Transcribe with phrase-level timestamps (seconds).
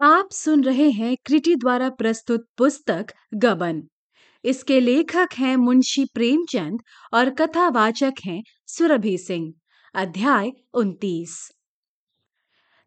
[0.00, 3.80] आप सुन रहे हैं कृति द्वारा प्रस्तुत पुस्तक गबन।
[4.44, 6.80] इसके लेखक हैं मुंशी प्रेमचंद
[7.14, 9.52] और कथावाचक हैं सुरभि सिंह।
[9.94, 11.38] अध्याय उनतीस।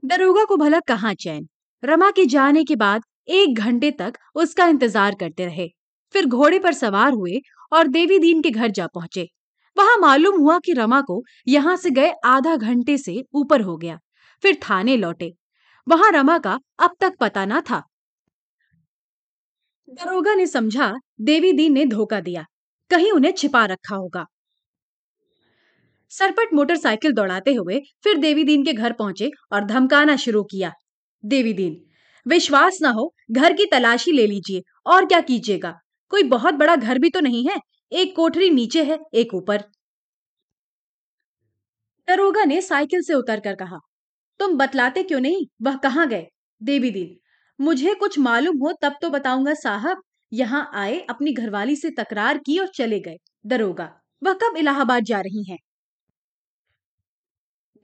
[0.04, 1.48] दरोगा को भला कहाँ चैन?
[1.84, 5.68] रमा के जाने के बाद एक घंटे तक उसका इंतज़ार करते रहे।
[6.16, 7.42] फिर घोड़े पर सवार हुए
[7.72, 9.28] और देवी दीन के घर जा पहुँचे।
[9.78, 14.00] वहाँ मालूम हुआ कि रमा को यहाँ से गए आधा घंटे से ऊपर हो गया।
[14.44, 15.34] फिर थाने लौटे।
[15.90, 17.84] वहाँ रमा का अब तक पता न था।
[19.90, 22.46] दरोगा ने समझा, देवी दीन ने धोखा दिया।
[22.92, 24.26] कहीं उन्हें छिपा रखा होगा।
[26.10, 30.72] सरपट मोटरसाइकिल दौड़ाते हुए फिर देवी दीन के घर पहुँचे और धमकाना शुरू किया।
[31.26, 31.86] देवी दीन,
[32.28, 35.80] विश्वास ना हो, घर की तलाशी ले लीजिए, और क्या कीजिएगा?
[36.10, 37.58] कोई बहुत बड़ा घर भी तो नहीं है?
[37.92, 39.64] एक कोठरी नीचे है, एक ऊपर।
[42.08, 43.80] दरोगा ने साइकिल से उतर कर कहा
[44.40, 45.46] तुम बतलाते क्यों नहीं?
[45.62, 46.26] वह कहाँ गए?
[46.62, 47.16] देवी दीन,
[47.60, 52.58] मुझे कुछ मालूम हो तब तो बताऊँगा साहब। यहाँ आए, अपनी घरवाली से तकरार की
[52.60, 53.90] और चले गए। दरोगा,
[54.22, 55.58] वह कब इलाहाबाद जा रही हैं?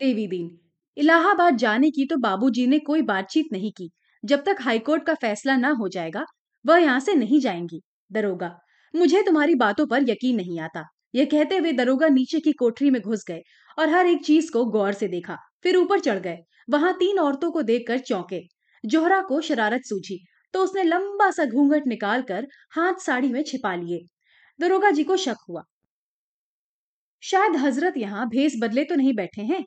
[0.01, 0.49] देवी दीन,
[0.97, 3.89] इलाहाबाद जाने की तो बाबूजी ने कोई बातचीत नहीं की।
[4.23, 6.23] जब तक हाईकोर्ट का फैसला ना हो जाएगा,
[6.65, 8.51] वह यहाँ से नहीं जाएँगी। दरोगा,
[8.93, 13.01] मुझे तुम्हारी बातों पर यकीन नहीं आता। यह कहते हुए दरोगा नीचे की कोठरी में
[13.01, 13.41] घुस गए
[13.77, 17.51] और हर एक चीज़ को गौर से देखा, फिर ऊपर चढ़ गए। वहाँ तीन औरतों
[17.51, 18.41] को देखकर चौंके।
[18.83, 20.19] जोहरा को शरारत सूझी
[20.53, 24.05] तो उसने लंबा सा घूंघट निकालकर हाथ साड़ी में छिपा लिए।
[24.59, 25.63] दरोगा जी को शक हुआ।
[27.23, 29.63] शायद हज़रत यहाँ भेस बदले तो नहीं बैठे हैं?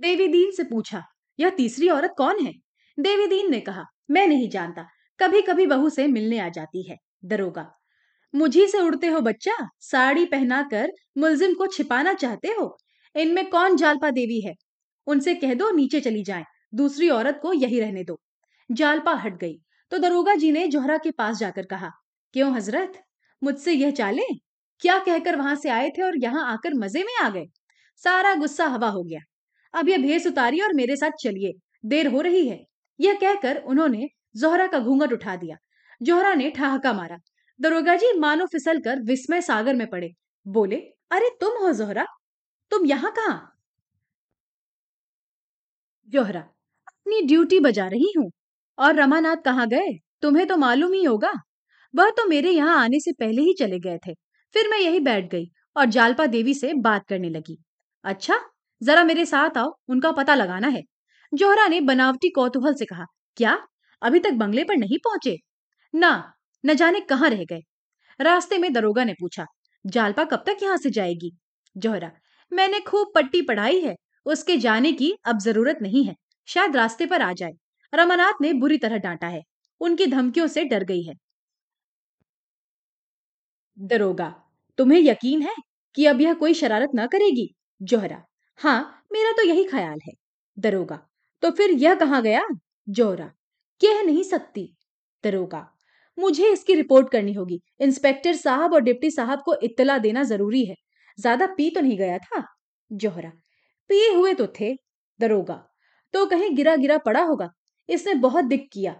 [0.00, 1.02] देवी दीन से पूछा,
[1.38, 2.52] यह तीसरी औरत कौन है?
[2.98, 4.86] देवी दीन ने कहा, मैं नहीं जानता
[5.20, 7.66] कभी कभी बहू से मिलने आ जाती है, दरोगा।
[8.34, 12.76] मुझी से उड़ते हो बच्चा, साड़ी पहनाकर मुलजिम को छिपाना चाहते हो?
[13.14, 14.54] इनमें कौन जालपा देवी है?
[15.06, 18.20] उनसे कह दो नीचे चली जाए, दूसरी औरत को यही रहने दो।
[18.70, 19.58] जालपा हट गई।
[19.90, 21.90] तो दरोगा जी ने जोहरा के पास जाकर कहा,
[22.32, 22.92] क्यों हज़रत?
[23.42, 24.22] मुझसे यह चाले?
[24.80, 27.46] क्या कहकर वहाँ से आए थे और यहाँ आकर मज़े में आ गए?
[27.96, 29.20] सारा गुस्सा हवा हो गया।
[29.74, 31.52] अब यह भेस उतारिए और मेरे साथ चलिए।
[31.86, 32.64] देर हो रही है।
[33.00, 35.56] यह कहकर उन्होंने जोहरा का घूंघट उठा दिया।
[36.02, 37.18] जोहरा ने ठहाका मारा।
[37.60, 40.10] दरोगा जी मानो फिसल कर विस्मय सागर में पड़े।
[40.46, 40.76] बोले,
[41.10, 42.06] अरे तुम हो जोहरा?
[42.70, 43.51] तुम यहाँ कहा?
[46.12, 48.30] जोहरा, अपनी ड्यूटी बजा रही हूँ।
[48.78, 49.92] और रमानाथ कहाँ गए?
[50.22, 51.32] तुम्हें तो मालूम ही होगा।
[51.94, 54.14] वह तो मेरे यहाँ आने से पहले ही चले गए थे।
[54.54, 55.44] फिर मैं यही बैठ गई
[55.76, 57.56] और जालपा देवी से बात करने लगी।
[58.04, 58.38] अच्छा
[58.80, 60.82] जरा मेरे साथ आओ, उनका पता लगाना है।
[61.32, 63.04] जोहरा ने बनावटी कौतूहल से कहा,
[63.36, 63.58] क्या?
[64.02, 65.36] अभी तक बंगले पर नहीं पहुँचे?
[65.94, 66.32] ना,
[66.64, 67.60] न जाने कहाँ रह गए।
[68.20, 69.46] रास्ते में दरोगा ने पूछा,
[69.84, 71.32] जालपा कब तक यहाँ से जाएगी?
[71.76, 72.10] जोहरा,
[72.52, 73.94] मैंने खूब पट्टी पढ़ाई है
[74.26, 76.14] उसके जाने की अब ज़रूरत नहीं है,
[76.48, 77.52] शायद रास्ते पर आ जाए।
[77.92, 79.42] रमानाथ ने बुरी तरह डांटा है।
[79.80, 81.14] उनकी धमकियों से डर गई है।
[83.78, 84.28] दरोगा,
[84.78, 85.54] तुम्हें यकीन है
[85.96, 87.48] कि अब यह कोई शरारत न करेगी?
[87.80, 88.22] जोहरा
[88.60, 90.12] हाँ मेरा तो यही ख्याल है।
[90.56, 90.96] दरोगा
[91.42, 92.42] तो फिर यह कहाँ गया?
[92.88, 93.26] जोहरा,
[93.80, 94.64] कह नहीं सकती।
[95.24, 95.66] दरोगा,
[96.18, 100.74] मुझे इसकी रिपोर्ट करनी होगी। इंस्पेक्टर साहब और डिप्टी साहब को इत्तला देना ज़रूरी है।
[101.18, 102.44] ज़्यादा पी तो नहीं गया था?
[102.90, 103.32] जोहरा
[103.92, 104.74] पिए हुए तो थे,
[105.20, 105.54] दरोगा।
[106.14, 107.50] तो कहीं गिरा गिरा पड़ा होगा,
[107.88, 108.92] इसने बहुत दिक किया।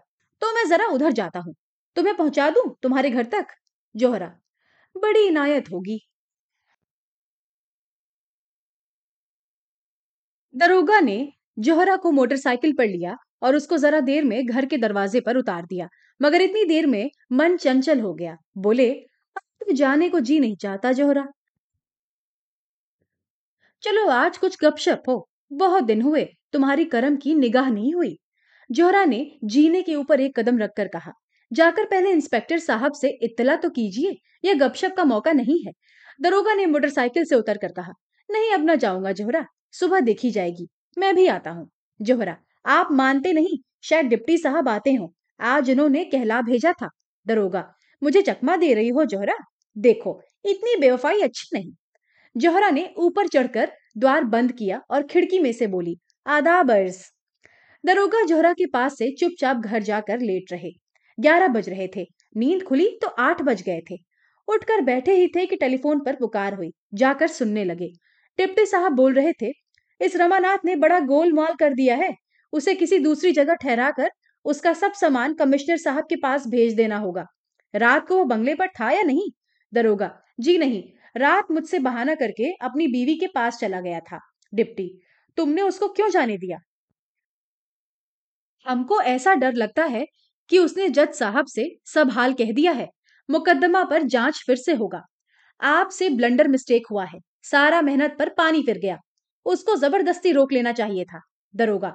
[0.43, 1.55] तो मैं जरा उधर जाता हूँ।
[1.97, 3.47] तुम्हें पहुँचा दूँ तुम्हारे घर तक?
[3.95, 4.29] जोहरा।
[4.97, 6.01] बड़ी इनायत होगी।
[10.55, 11.17] दरोगा ने
[11.59, 15.63] जोहरा को मोटरसाइकिल पर लिया और उसको जरा देर में घर के दरवाजे पर उतार
[15.67, 15.89] दिया।
[16.21, 20.57] मगर इतनी देर में मन चंचल हो गया। बोले, अब तो जाने को जी नहीं
[20.57, 21.27] चाहता जोहरा।
[23.83, 28.17] चलो आज कुछ गपशप हो। बहुत दिन हुए, तुम्हारी करम की निगाह नहीं हुई।
[28.71, 31.13] जोहरा ने जीने के ऊपर एक कदम रखकर कहा,
[31.53, 35.73] जाकर पहले इंस्पेक्टर साहब से इत्तला तो कीजिए, यह गपशप का मौका नहीं है।
[36.21, 37.93] दरोगा ने मोटरसाइकिल से उतर कर कहा,
[38.29, 41.69] नहीं अब ना जाऊँगा जोहरा, सुबह देखी जाएगी, मैं भी आता हूँ।
[42.01, 46.89] जोहरा, आप मानते नहीं, शायद डिप्टी साहब आते हो, आज उन्होंने कहला भेजा था।
[47.27, 47.69] दरोगा,
[48.03, 49.39] मुझे चकमा दे रही हो जोहरा?
[49.77, 51.73] देखो, इतनी बेवफाई अच्छी नहीं।
[52.37, 55.97] जोहरा ने ऊपर चढ़कर द्वार बंद किया और खिड़की में से बोली
[56.27, 57.13] आधा बर्स
[57.85, 60.71] दरोगा जोहरा के पास से चुपचाप घर जाकर लेट रहे।
[61.19, 62.07] ग्यारह बज रहे थे।
[62.37, 63.97] नींद खुली तो आठ बज गए थे।
[64.49, 67.89] उठकर बैठे ही थे कि टेलीफोन पर पुकार हुई। जाकर सुनने लगे।
[68.39, 69.53] टिप्टी साहब बोल रहे थे,
[70.01, 72.15] इस रमानाथ ने बड़ा गोलमाल कर दिया है।
[72.53, 74.11] उसे किसी दूसरी जगह ठहरा कर
[74.45, 77.27] उसका सब सामान कमिश्नर साहब के पास भेज देना होगा।
[77.75, 79.31] रात को वो बंगले पर था या नहीं?
[79.73, 80.83] दरोगा, जी नहीं।
[81.15, 84.19] रात मुझसे बहाना करके अपनी बीवी के पास चला गया था।
[84.53, 84.89] डिप्टी,
[85.39, 86.59] तुमने उसको क्यों जाने दिया?
[88.67, 90.05] हमको ऐसा डर लगता है
[90.51, 92.89] कि उसने जज साहब से सब हाल कह दिया है।
[93.29, 95.03] मुकदमा पर जाँच फिर से होगा।
[95.61, 98.99] आपसे ब्लंडर मिस्टेक हुआ है। सारा मेहनत पर पानी फिर गया।
[99.47, 101.21] उसको ज़बरदस्ती रोक लेना चाहिए था।
[101.55, 101.95] दरोगा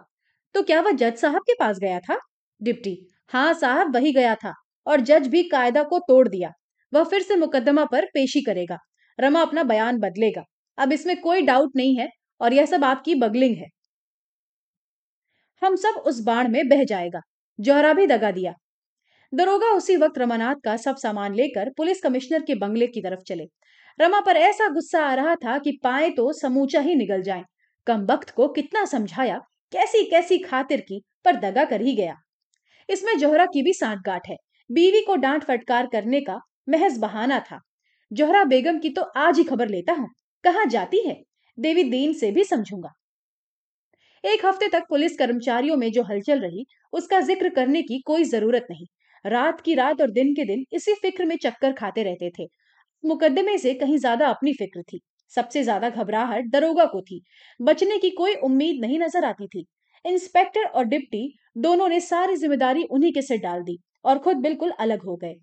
[0.56, 2.20] तो क्या वह जज साहब के पास गया था?
[2.62, 2.98] डिप्टी
[3.34, 4.54] हाँ साहब वही गया था
[4.88, 6.52] और जज भी कायदा को तोड़ दिया।
[6.94, 8.78] वह फिर से मुकदमा पर पेशी करेगा।
[9.20, 10.44] रमा अपना बयान बदलेगा।
[10.78, 12.10] अब इसमें कोई डाउट नहीं है
[12.42, 13.68] और यह सब आपकी बगलिंग है।
[15.62, 17.22] हम सब उस बाण में बह जाएगा।
[17.60, 18.54] जोहरा भी दगा दिया।
[19.34, 23.46] दरोगा उसी वक्त रमानाथ का सब सामान लेकर पुलिस कमिश्नर के बंगले की तरफ़ चले।
[24.00, 27.44] रमा पर ऐसा गुस्सा आ रहा था कि पाए तो समूचा ही निगल जाए।
[27.88, 29.38] कम वक्त को कितना समझाया
[29.72, 32.16] कैसी कैसी खातिर की, पर दगा कर ही गया।
[32.90, 34.36] इसमें जोहरा की भी सांठगांठ है।
[34.70, 37.60] बीवी को डांट फटकार करने का महज बहाना था।
[38.12, 40.10] जोहरा बेगम की तो आज ही खबर लेता हूँ।
[40.44, 41.16] कहा जाती है?
[41.58, 42.94] देवी दीन से भी समझूँगा।
[44.24, 48.68] एक हफ़्ते तक पुलिस कर्मचारियों में जो हलचल रही, उसका ज़िक्र करने की कोई ज़रूरत
[48.72, 48.86] नहीं।
[49.26, 52.48] रात की रात और दिन के दिन इसी फ़िक्र में चक्कर खाते रहते थे।
[53.04, 55.00] मुकदमे से कहीं ज़्यादा अपनी फ़िक्र थी।
[55.32, 57.22] सबसे ज़्यादा घबराहट दरोगा को थी।
[57.60, 59.66] बचने की कोई उम्मीद नहीं नज़र आती थी।
[60.06, 61.28] इंस्पेक्टर और डिप्टी
[61.60, 65.36] दोनों ने सारी ज़िम्मेदारी उन्हीं के सिर डाल दी और खुद बिल्कुल अलग हो गए।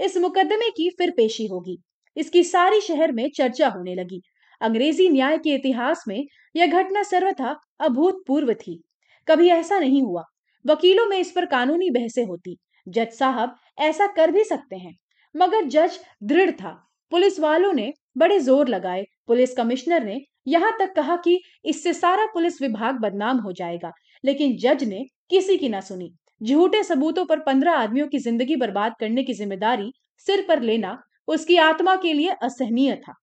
[0.00, 1.78] इस मुकदमे की फिर पेशी होगी।
[2.16, 4.20] इसकी सारी शहर में चर्चा होने लगी।
[4.60, 6.24] अंग्रेज़ी न्याय के इतिहास में
[6.54, 8.80] यह घटना सर्वथा अभूतपूर्व थी।
[9.28, 10.24] कभी ऐसा नहीं हुआ।
[10.64, 12.56] वकीलों में इस पर कानूनी बहसें होती।
[12.86, 14.94] जज साहब ऐसा कर भी सकते हैं,
[15.34, 16.70] मगर जज दृढ़ था।
[17.12, 22.24] पुलिस वालों ने बड़े ज़ोर लगाए। पुलिस कमिश्नर ने यहाँ तक कहा कि इससे सारा
[22.26, 23.92] पुलिस विभाग बदनाम हो जाएगा,
[24.24, 26.10] लेकिन जज ने किसी की ना सुनी।
[26.40, 29.92] झूठे सबूतों पर पंद्रह आदमियों की ज़िंदगी बर्बाद करने की ज़िम्मेदारी
[30.26, 30.96] सिर पर लेना
[31.28, 33.14] उसकी आत्मा के लिए असहनीय था।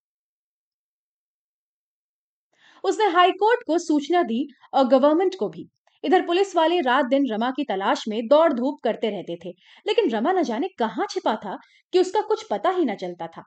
[2.84, 5.68] उसने हाईकोर्ट को सूचना दी और गवर्नमेंट को भी।
[6.04, 9.50] इधर पुलिस वाले रात दिन रमा की तलाश में दौड़ धूप करते रहते थे,
[9.88, 11.58] लेकिन रमा न जाने कहाँ छिपा था
[11.94, 13.44] कि उसका कुछ पता ही न चलता था।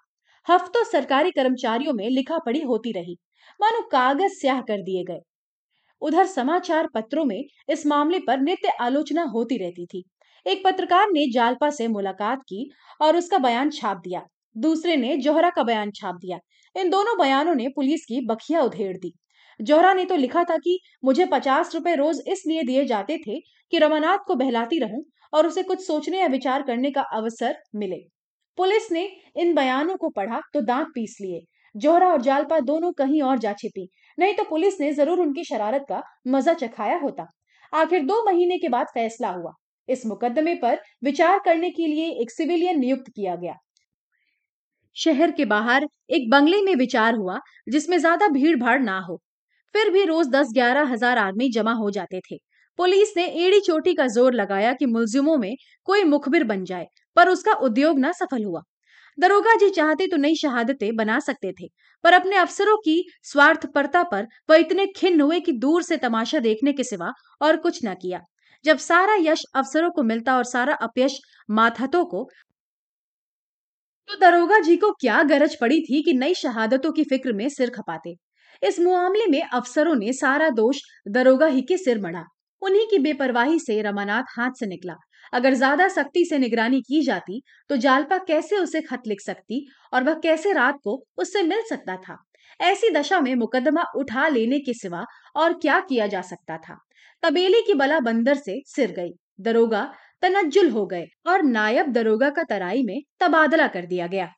[0.46, 3.16] हफ्तों सरकारी कर्मचारियों में लिखा पढ़ी होती रही।
[3.60, 5.20] मानो कागज़ स्याह कर दिए गए।
[6.02, 10.04] उधर समाचार पत्रों में इस मामले पर नित्य आलोचना होती रहती थी।
[10.46, 12.70] एक पत्रकार ने जालपा से मुलाकात की
[13.00, 14.22] और उसका बयान छाप दिया।
[14.56, 16.38] दूसरे ने जोहरा का बयान छाप दिया।
[16.76, 19.12] इन दोनों बयानों ने पुलिस की बखिया उधेड़ दी।
[19.60, 23.38] जोहरा ने तो लिखा था कि मुझे पचास रुपए रोज इसलिए दिए जाते थे
[23.72, 27.96] कि रमानाथ को बहलाती रहूँ और उसे कुछ सोचने या विचार करने का अवसर मिले।
[28.58, 31.40] पुलिस ने इन बयानों को पढ़ा तो दांत पीस लिए।
[31.74, 33.88] जोहरा और जालपा दोनों कहीं और जा छिपी।
[34.18, 37.26] नहीं तो पुलिस ने ज़रूर उनकी शरारत का मज़ा चखाया होता।
[37.72, 39.52] आखिर दो महीने के बाद फैसला हुआ।
[39.88, 43.54] इस मुकदमे पर विचार करने के लिए एक सिविलियन नियुक्त किया गया।
[44.96, 49.20] शहर के बाहर एक बंगले में विचार हुआ जिसमें ज़्यादा भीड़ भाड़ ना हो।
[49.74, 52.36] फिर भी रोज दस ग्यारह हज़ार आदमी जमा हो जाते थे।
[52.78, 55.54] पुलिस ने एड़ी चोटी का ज़ोर लगाया कि मुलजिमों में
[55.88, 56.86] कोई मुखबिर बन जाए,
[57.16, 58.62] पर उसका उद्योग न सफल हुआ।
[59.18, 61.68] दरोगा जी चाहते तो नई शहादतें बना सकते थे,
[62.04, 66.72] पर अपने अफसरों की स्वार्थपरता पर वह इतने खिन्न हुए कि दूर से तमाशा देखने
[66.72, 68.20] के सिवा और कुछ न किया।
[68.64, 71.18] जब सारा यश अफसरों को मिलता और सारा अपयश
[71.50, 72.28] माथतों को
[74.12, 77.70] तो दरोगा जी को क्या गरज पड़ी थी कि नई शहादतों की फ़िक्र में सिर
[77.70, 78.14] खपाते?
[78.62, 82.24] इस मामले में अफसरों ने सारा दोष दरोगा ही के सिर मढ़ा।
[82.62, 84.94] उन्हीं की बेपरवाही से रमानाथ हाथ से निकला।
[85.32, 87.40] अगर ज़्यादा सख्ती से निगरानी की जाती
[87.70, 91.96] तो जालपा कैसे उसे खत लिख सकती और वह कैसे रात को उससे मिल सकता
[91.98, 92.16] था?
[92.60, 95.04] ऐसी दशा में मुकदमा उठा लेने के सिवा
[95.36, 96.78] और क्या किया जा सकता था?
[97.22, 99.90] तबेले की बला बंदर से सिर गई। दरोगा
[100.22, 104.32] तनज्जुल हो गए और नायब दरोगा का तराई में तबादला कर दिया गया।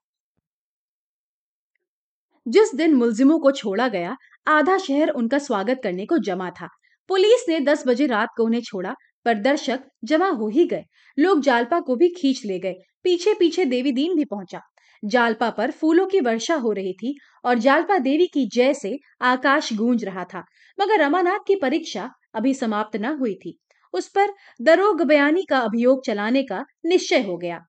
[2.48, 6.68] जिस दिन मुलजिमों को छोड़ा गया, आधा शहर उनका स्वागत करने को जमा था।
[7.08, 10.84] पुलिस ने दस बजे रात को उन्हें छोड़ा, पर दर्शक जमा हो ही गए।
[11.18, 14.60] लोग जालपा को भी खींच ले गए। पीछे पीछे देवी दीन भी पहुँचा।
[15.04, 19.72] जालपा पर फूलों की वर्षा हो रही थी और जालपा देवी की जय से आकाश
[19.72, 20.44] गूंज रहा था,
[20.78, 23.58] मगर रमानाथ की परीक्षा अभी समाप्त न हुई थी।
[23.94, 24.32] उस पर
[24.62, 27.64] दरोग बयानी का अभियोग चलाने का निश्चय हो गया।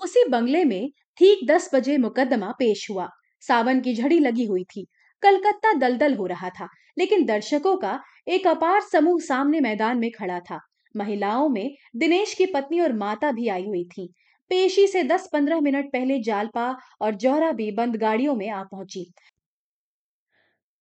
[0.00, 3.08] उसी बंगले में ठीक दस बजे मुकदमा पेश हुआ।
[3.42, 4.86] सावन की झड़ी लगी हुई थी।
[5.22, 7.98] कलकत्ता दलदल हो रहा था, लेकिन दर्शकों का
[8.28, 10.58] एक अपार समूह सामने मैदान में खड़ा था।
[10.94, 14.06] महिलाओं में दिनेश की पत्नी और माता भी आई हुई थी।
[14.50, 19.12] पेशी से दस पंद्रह मिनट पहले जालपा और जौहरा भी बंद गाड़ियों में आ पहुँची।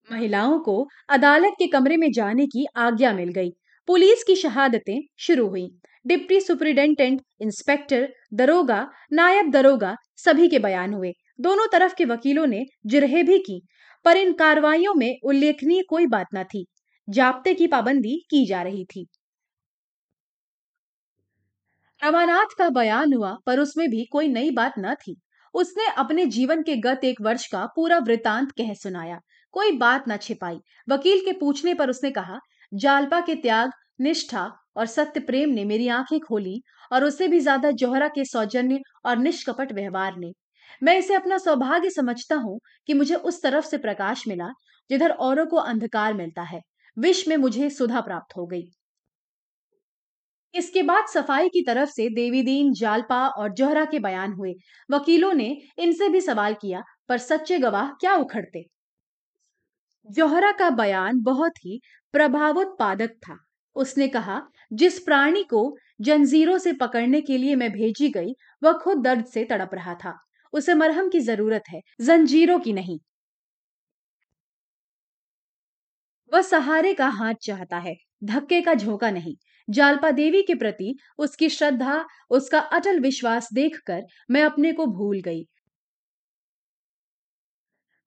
[0.07, 3.49] महिलाओं को अदालत के कमरे में जाने की आज्ञा मिल गई।
[3.87, 5.67] पुलिस की शहादतें शुरू हुई।
[6.07, 12.65] डिप्टी सुपरिटेंडेंट इंस्पेक्टर दरोगा, नायब दरोगा सभी के बयान हुए। दोनों तरफ़ के वकीलों ने
[12.85, 13.61] जिरहे भी की,
[14.05, 16.65] पर इन कार्रवाइयों में उल्लेखनीय कोई बात न थी।
[17.09, 19.07] जाप्ते की पाबंदी की जा रही थी।
[22.03, 25.15] रमानाथ का बयान हुआ, पर उसमें भी कोई नई बात न थी।
[25.53, 29.19] उसने अपने जीवन के गत एक वर्ष का पूरा वृतांत कह सुनाया।
[29.53, 32.39] कोई बात न छिपाई। वकील के पूछने पर उसने कहा,
[32.71, 34.43] जालपा के त्याग, निष्ठा
[34.77, 39.17] और सत्य प्रेम ने मेरी आँखें खोली और उससे भी ज़्यादा जोहरा के सौजन्य और
[39.19, 40.31] निष्कपट व्यवहार ने।
[40.81, 44.51] मैं इसे अपना सौभाग्य समझता हूँ कि मुझे उस तरफ़ से प्रकाश मिला,
[44.89, 46.61] जिधर औरों को अंधकार मिलता है।
[46.97, 48.69] विश्व में मुझे सुधा प्राप्त हो गई।
[50.53, 54.53] इसके बाद सफ़ाई की तरफ़ से देवीदीन, जालपा और जोहरा के बयान हुए।
[54.89, 58.63] वकीलों ने इनसे भी सवाल किया, पर सच्चे गवाह क्या उखड़ते?
[60.09, 61.79] जोहरा का बयान बहुत ही
[62.13, 63.37] प्रभावोत्पादक था।
[63.75, 64.41] उसने कहा,
[64.73, 65.61] जिस प्राणी को
[66.01, 70.13] जंजीरों से पकड़ने के लिए मैं भेजी गई, वह खुद दर्द से तड़प रहा था।
[70.53, 72.99] उसे मरहम की ज़रूरत है, जंजीरों की नहीं।
[76.31, 79.35] वह सहारे का हाथ चाहता है, धक्के का झोंका नहीं।
[79.67, 85.45] जालपा देवी के प्रति उसकी श्रद्धा, उसका अटल विश्वास देखकर मैं अपने को भूल गई।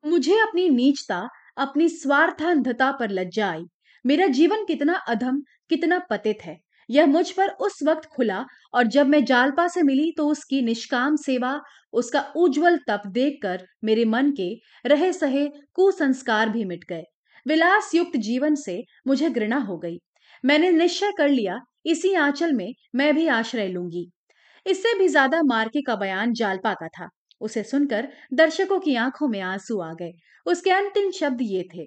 [0.05, 1.21] मुझे अपनी नीचता
[1.56, 3.64] अपनी स्वार्थांधता पर लज्जा आई
[4.04, 6.58] मेरा जीवन कितना अधम, कितना पतित है।
[6.88, 8.44] यह मुझ पर उस वक्त खुला
[8.75, 11.61] और जब मैं जालपा से मिली तो उसकी निष्काम सेवा,
[11.92, 14.52] उसका उज्जवल तप देखकर मेरे मन के
[14.84, 17.04] रहे सहे कुसंस्कार भी मिट गए।
[17.46, 19.99] विलास युक्त जीवन से मुझे घृणा हो गई।
[20.44, 24.08] मैंने निश्चय कर लिया, इसी आंचल में मैं भी आश्रय लूँगी।
[24.66, 27.08] इससे भी ज़्यादा मार्के का बयान जालपा का था।
[27.41, 30.12] उसे सुनकर दर्शकों की आँखों में आँसू आ गए।
[30.47, 31.87] उसके अंतिम शब्द ये थे,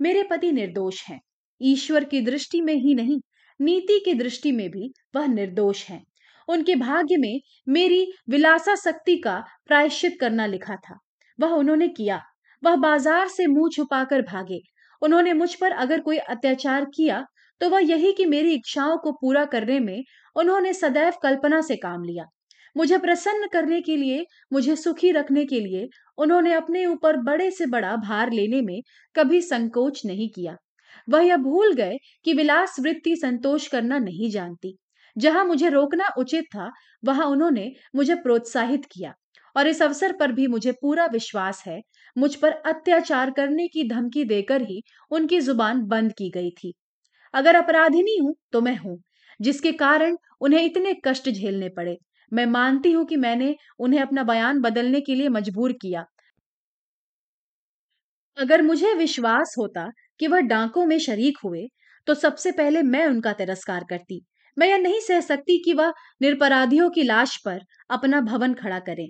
[0.00, 1.20] मेरे पति निर्दोष हैं।
[1.60, 3.18] ईश्वर की दृष्टि में ही नहीं,
[3.60, 6.02] नीति की दृष्टि में भी वह निर्दोष है।
[6.48, 10.98] उनके भाग्य में मेरी विलासा शक्ति का प्रायश्चित करना लिखा था।
[11.38, 12.20] वह उन्होंने किया।
[12.62, 14.60] वह बाज़ार से मुँह छुपाकर भागे।
[15.02, 17.24] उन्होंने मुझ पर अगर कोई अत्याचार किया
[17.60, 20.02] तो वह यही कि मेरी इच्छाओं को पूरा करने में
[20.36, 22.24] उन्होंने सदैव कल्पना से काम लिया।
[22.76, 27.66] मुझे प्रसन्न करने के लिए, मुझे सुखी रखने के लिए उन्होंने अपने ऊपर बड़े से
[27.68, 28.80] बड़ा भार लेने में
[29.16, 30.56] कभी संकोच नहीं किया।
[31.08, 34.76] वह यह भूल गए कि विलास वृत्ति संतोष करना नहीं जानती।
[35.16, 36.70] जहाँ मुझे रोकना उचित था,
[37.02, 39.12] वहाँ उन्होंने मुझे प्रोत्साहित किया
[39.56, 41.80] और इस अवसर पर भी मुझे पूरा विश्वास है,
[42.16, 46.72] मुझ पर अत्याचार करने की धमकी देकर ही उनकी ज़ुबान बंद की गई थी।
[47.34, 48.98] अगर अपराधिनी हूँ तो मैं हूँ,
[49.40, 51.96] जिसके कारण उन्हें इतने कष्ट झेलने पड़े।
[52.32, 56.04] मैं मानती हूँ कि मैंने उन्हें अपना बयान बदलने के लिए मजबूर किया।
[58.38, 59.86] अगर मुझे विश्वास होता
[60.20, 61.66] कि वह डांकों में शरीक हुए
[62.06, 64.20] तो सबसे पहले मैं उनका तिरस्कार करती।
[64.56, 65.92] मैं यह नहीं सह सकती कि वह
[66.22, 69.08] निरपराधियों की लाश पर अपना भवन खड़ा करें।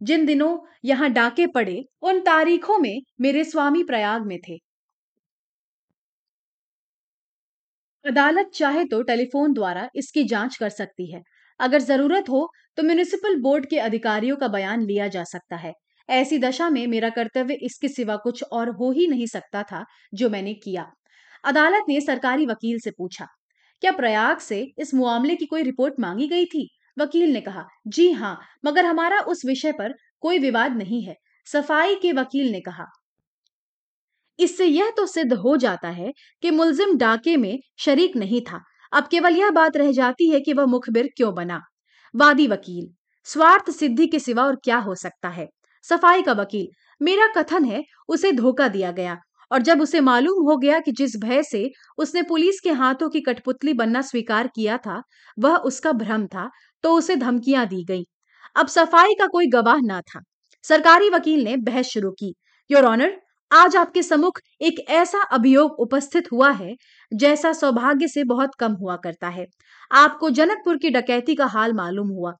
[0.00, 4.58] जिन दिनों यहाँ डाके पड़े, उन तारीखों में मेरे स्वामी प्रयाग में थे।
[8.04, 11.22] अदालत चाहे तो टेलीफोन द्वारा इसकी जाँच कर सकती है।
[11.62, 15.72] अगर ज़रूरत हो तो म्यूनिसिपल बोर्ड के अधिकारियों का बयान लिया जा सकता है।
[16.08, 20.30] ऐसी दशा में मेरा कर्तव्य इसके सिवा कुछ और हो ही नहीं सकता था जो
[20.30, 20.86] मैंने किया।
[21.44, 23.26] अदालत ने सरकारी वकील से पूछा,
[23.82, 26.68] क्या प्रयाग से इस मामले की कोई रिपोर्ट मांगी गई थी?
[26.96, 31.16] वकील ने कहा, जी हाँ मगर हमारा उस विषय पर कोई विवाद नहीं है।
[31.46, 32.86] सफ़ाई के वकील ने कहा,
[34.38, 38.60] इससे यह तो सिद्ध हो जाता है कि मुलजिम डाके में शरीक नहीं था
[38.92, 41.60] अब केवल यह बात रह जाती है कि वह मुखबिर क्यों बना?
[42.14, 42.88] वादी वकील,
[43.26, 45.48] स्वार्थ सिद्धि के सिवा और क्या हो सकता है?
[45.84, 46.66] सफ़ाई का वकील,
[47.00, 49.16] मेरा कथन है, उसे धोखा दिया गया
[49.50, 53.20] और जब उसे मालूम हो गया कि जिस भय से उसने पुलिस के हाथों की
[53.20, 55.02] कठपुतली बनना स्वीकार किया था,
[55.38, 56.48] वह उसका भ्रम था
[56.84, 58.04] तो उसे धमकियाँ दी गई।
[58.56, 60.20] अब सफ़ाई का कोई गवाह ना था।
[60.64, 62.34] सरकारी वकील ने बहस शुरू की,
[62.70, 63.20] योर ऑनर
[63.52, 66.74] आज आपके सम्मुख एक ऐसा अभियोग उपस्थित हुआ है,
[67.12, 69.46] जैसा सौभाग्य से बहुत कम हुआ करता है।
[69.92, 72.32] आपको जनकपुर की डकैती का हाल मालूम हुआ।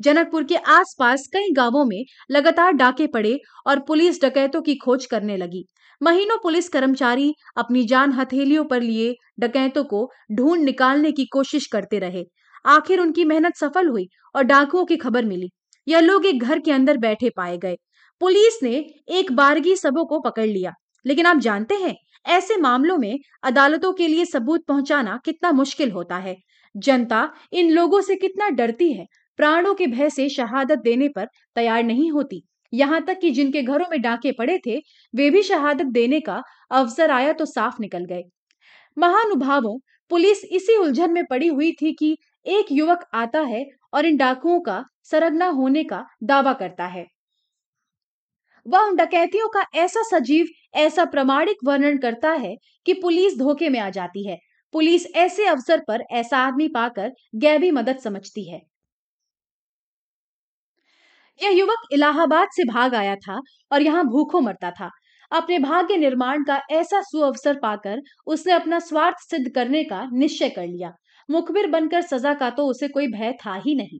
[0.00, 5.36] जनकपुर के आसपास कई गाँवों में लगातार डाके पड़े और पुलिस डकैतों की खोज करने
[5.36, 5.64] लगी।
[6.02, 11.98] महीनों पुलिस कर्मचारी अपनी जान हथेलियों पर लिए डकैतों को ढूंढ निकालने की कोशिश करते
[11.98, 12.24] रहे।
[12.66, 15.50] आखिर उनकी मेहनत सफल हुई और डाकुओं की खबर मिली।
[15.88, 17.76] यह लोग एक घर के अंदर बैठे पाए गए।
[18.20, 18.74] पुलिस ने
[19.08, 20.72] एक बारगी सबों को पकड़ लिया।
[21.06, 21.96] लेकिन आप जानते हैं,
[22.26, 26.36] ऐसे मामलों में अदालतों के लिए सबूत पहुंचाना कितना मुश्किल होता है।
[26.76, 29.06] जनता इन लोगों से कितना डरती है।
[29.36, 33.86] प्राणों के भय से शहादत देने पर तैयार नहीं होती। यहाँ तक कि जिनके घरों
[33.90, 34.78] में डाके पड़े थे,
[35.14, 38.22] वे भी शहादत देने का अवसर आया तो साफ़ निकल गए।
[38.98, 39.78] महानुभावों,
[40.10, 44.60] पुलिस इसी उलझन में पड़ी हुई थी कि एक युवक आता है और इन डाकुओं
[44.60, 47.06] का सरगना होने का दावा करता है।
[48.68, 50.46] वह उन डकैतियों का ऐसा सजीव,
[50.76, 52.54] ऐसा प्रमाणिक वर्णन करता है
[52.86, 54.36] कि पुलिस धोखे में आ जाती है।
[54.74, 58.60] पुलिस ऐसे अवसर पर ऐसा आदमी पाकर गैबी मदद समझती है।
[61.40, 63.38] यह युवक इलाहाबाद से भाग आया था
[63.72, 64.88] और यहाँ भूखों मरता था।
[65.32, 70.66] अपने भाग्य निर्माण का ऐसा सुअवसर पाकर उसने अपना स्वार्थ सिद्ध करने का निश्चय कर
[70.66, 70.92] लिया।
[71.28, 73.98] मुखबिर बनकर सजा का तो उसे कोई भय था ही नहीं।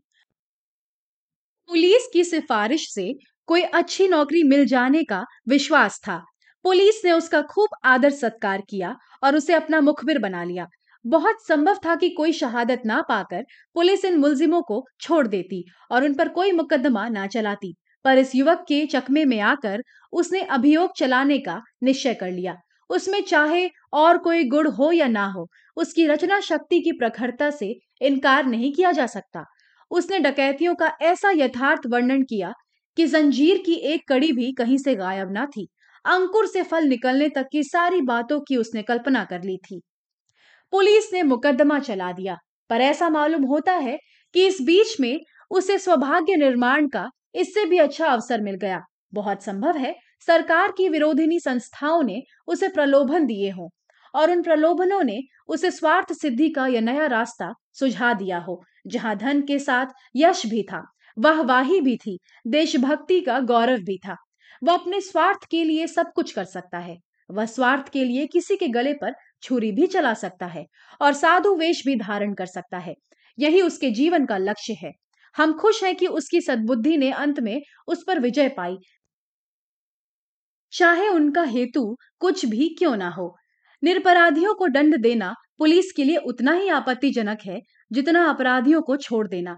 [1.68, 3.12] पुलिस की सिफारिश से
[3.48, 6.22] कोई अच्छी नौकरी मिल जाने का विश्वास था।
[6.64, 10.66] पुलिस ने उसका खूब आदर सत्कार किया और उसे अपना मुखबिर बना लिया।
[11.04, 16.04] बहुत संभव था कि कोई शहादत ना पाकर पुलिस इन मुलजिमों को छोड़ देती और
[16.04, 17.74] उन पर कोई मुकदमा ना चलाती,
[18.04, 22.56] पर इस युवक के चकमे में आकर उसने अभियोग चलाने का निश्चय कर लिया।
[22.90, 27.74] उसमें चाहे और कोई गुण हो या ना हो, उसकी रचना शक्ति की प्रखरता से
[28.00, 29.44] इनकार नहीं किया जा सकता।
[29.90, 32.52] उसने डकैतियों का ऐसा यथार्थ वर्णन किया
[32.98, 35.66] कि जंजीर की एक कड़ी भी कहीं से गायब ना थी।
[36.04, 39.80] अंकुर से फल निकलने तक की सारी बातों की उसने कल्पना कर ली थी।
[40.72, 42.36] पुलिस ने मुकदमा चला दिया,
[42.70, 43.98] पर ऐसा मालूम होता है
[44.34, 48.80] कि इस बीच में उसे सौभाग्य निर्माण का इससे भी अच्छा अवसर मिल गया।
[49.14, 49.94] बहुत संभव है
[50.28, 53.68] सरकार की विरोधिनी संस्थाओं ने उसे प्रलोभन दिए हों,
[54.14, 59.16] और उन प्रलोभनों ने उसे स्वार्थ सिद्धि का यह नया रास्ता सुझा दिया हो, जहाँ
[59.16, 59.86] धन के साथ
[60.16, 60.82] यश भी था।
[61.18, 64.16] वाहवाही भी थी, देशभक्ति का गौरव भी था।
[64.64, 66.96] वह अपने स्वार्थ के लिए सब कुछ कर सकता है।
[67.30, 70.66] वह स्वार्थ के लिए किसी के गले पर छुरी भी चला सकता है
[71.00, 72.94] और साधु वेश भी धारण कर सकता है।
[73.38, 74.92] यही उसके जीवन का लक्ष्य है।
[75.36, 78.76] हम खुश हैं कि उसकी सद्बुद्धि ने अंत में उस पर विजय पाई।
[80.72, 83.36] चाहे उनका हेतु कुछ भी क्यों ना हो।
[83.82, 87.60] निरपराधियों को दंड देना पुलिस के लिए उतना ही आपत्तिजनक है
[87.92, 89.56] जितना अपराधियों को छोड़ देना।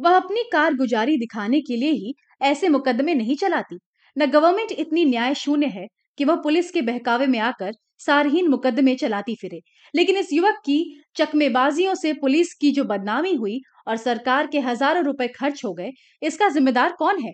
[0.00, 3.78] वह अपनी कारगुजारी दिखाने के लिए ही ऐसे मुकदमे नहीं चलाती।
[4.16, 5.86] न गवर्नमेंट इतनी न्याय शून्य है
[6.18, 9.60] कि वह पुलिस के बहकावे में आकर सारहीन मुकदमे चलाती फिरे।
[9.94, 10.78] लेकिन इस युवक की
[11.16, 15.90] चकमेबाजियों से पुलिस की जो बदनामी हुई और सरकार के हज़ारों रुपए खर्च हो गए,
[16.22, 17.32] इसका जिम्मेदार कौन है?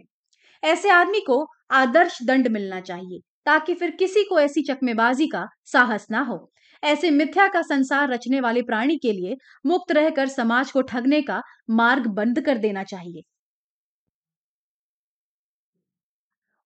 [0.63, 6.07] ऐसे आदमी को आदर्श दंड मिलना चाहिए, ताकि फिर किसी को ऐसी चकमेबाजी का साहस
[6.11, 6.39] ना हो।
[6.83, 11.41] ऐसे मिथ्या का संसार रचने वाले प्राणी के लिए मुक्त रहकर समाज को ठगने का
[11.73, 13.23] मार्ग बंद कर देना चाहिए।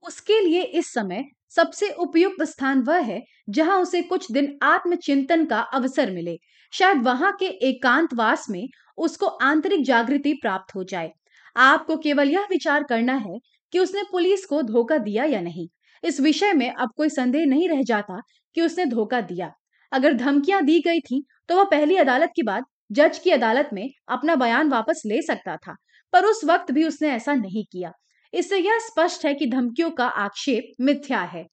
[0.04, 3.20] उसके लिए इस समय सबसे उपयुक्त स्थान वह है
[3.50, 6.36] जहाँ उसे कुछ दिन आत्मचिंतन का अवसर मिले।
[6.72, 8.66] शायद वहाँ के एकांतवास में
[8.98, 11.10] उसको आंतरिक जागृति प्राप्त हो जाए।
[11.56, 13.38] आपको केवल यह विचार करना है
[13.72, 15.68] कि उसने पुलिस को धोखा दिया या नहीं।
[16.02, 18.20] इस विषय में अब कोई संदेह नहीं रह जाता
[18.56, 19.52] कि उसने धोखा दिया।
[19.92, 23.88] अगर धमकियाँ दी गई थी तो वह पहली अदालत के बाद जज की अदालत में
[24.10, 25.74] अपना बयान वापस ले सकता था,
[26.12, 27.92] पर उस वक्त भी उसने ऐसा नहीं किया।
[28.32, 31.46] इससे यह स्पष्ट है कि धमकियों का आक्षेप मिथ्या है।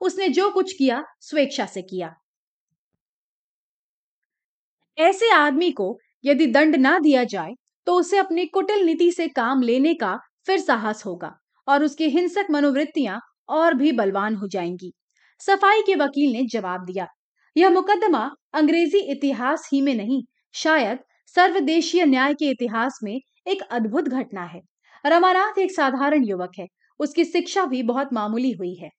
[0.00, 2.14] उसने जो कुछ किया, स्वेच्छा से किया।
[4.98, 5.86] ऐसे आदमी को
[6.24, 7.54] यदि दंड ना दिया जाए
[7.86, 11.32] तो उसे अपनी कुटिल नीति से काम लेने का फिर साहस होगा
[11.68, 14.92] और उसकी हिंसक मनोवृत्तियाँ और भी बलवान हो जाएँगी।
[15.40, 17.06] सफ़ाई के वकील ने जवाब दिया
[17.56, 20.22] यह मुकदमा अंग्रेज़ी इतिहास ही में नहीं,
[20.54, 20.98] शायद
[21.36, 24.60] सर्वदेशीय न्याय के इतिहास में एक अद्भुत घटना है।
[25.04, 26.66] रमानाथ एक साधारण युवक है,
[27.00, 28.90] उसकी शिक्षा भी बहुत मामूली हुई है।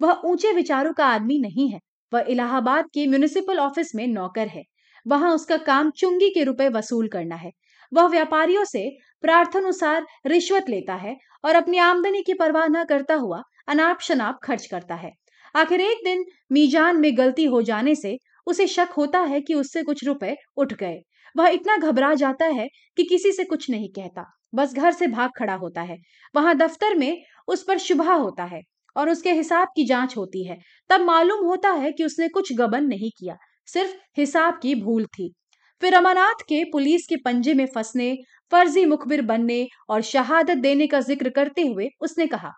[0.00, 1.78] वह ऊँचे विचारों का आदमी नहीं है,
[2.12, 4.62] वह इलाहाबाद के म्यूनिसिपल ऑफ़िस में नौकर है।
[5.06, 7.50] वहाँ उसका काम चुंगी के रुपए वसूल करना है।
[7.92, 8.88] वह व्यापारियों से
[9.24, 14.66] प्रार्थनुसार रिश्वत लेता है और अपनी आमदनी की परवाह न करता हुआ अनाप शनाप खर्च
[14.66, 15.10] करता है।
[15.54, 19.82] आखिर एक दिन मीजान में गलती हो जाने से उसे शक होता है कि उससे
[19.82, 21.00] कुछ रुपए उठ गए।
[21.34, 25.30] वह इतना घबरा जाता है कि किसी से कुछ नहीं कहता। बस घर से भाग
[25.36, 25.96] खड़ा होता है।
[26.34, 28.60] वहाँ दफ्तर में उस पर शुभा होता है
[28.96, 30.58] और उसके हिसाब की जाँच होती है।
[30.90, 33.36] तब मालूम होता है कि उसने कुछ गबन नहीं किया,
[33.68, 35.32] सिर्फ़ हिसाब की भूल थी।
[35.82, 38.14] फिर अमरनाथ के पुलिस के पंजे में फंसने,
[38.52, 42.52] फर्जी मुखबिर बनने और शहादत देने का ज़िक्र करते हुए उसने कहा,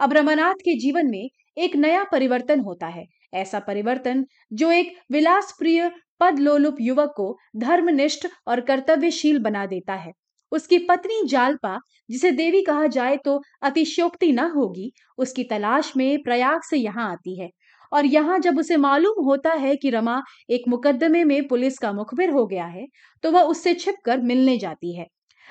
[0.00, 5.54] अब रमानाथ के जीवन में एक नया परिवर्तन होता है। ऐसा परिवर्तन, जो एक विलास
[5.58, 10.12] प्रिय पद लोलुप युवक को धर्मनिष्ठ और कर्तव्यशील बना देता है।
[10.52, 11.78] उसकी पत्नी जालपा,
[12.10, 17.40] जिसे देवी कहा जाए तो अतिशोक्ति न होगी, उसकी तलाश में प्रयाग से यहाँ आती
[17.40, 17.48] है।
[17.92, 22.30] और यहाँ जब उसे मालूम होता है कि रमा एक मुकदमे में पुलिस का मुखबिर
[22.30, 22.86] हो गया है
[23.24, 25.06] तो वह उससे छिपकर मिलने जाती है।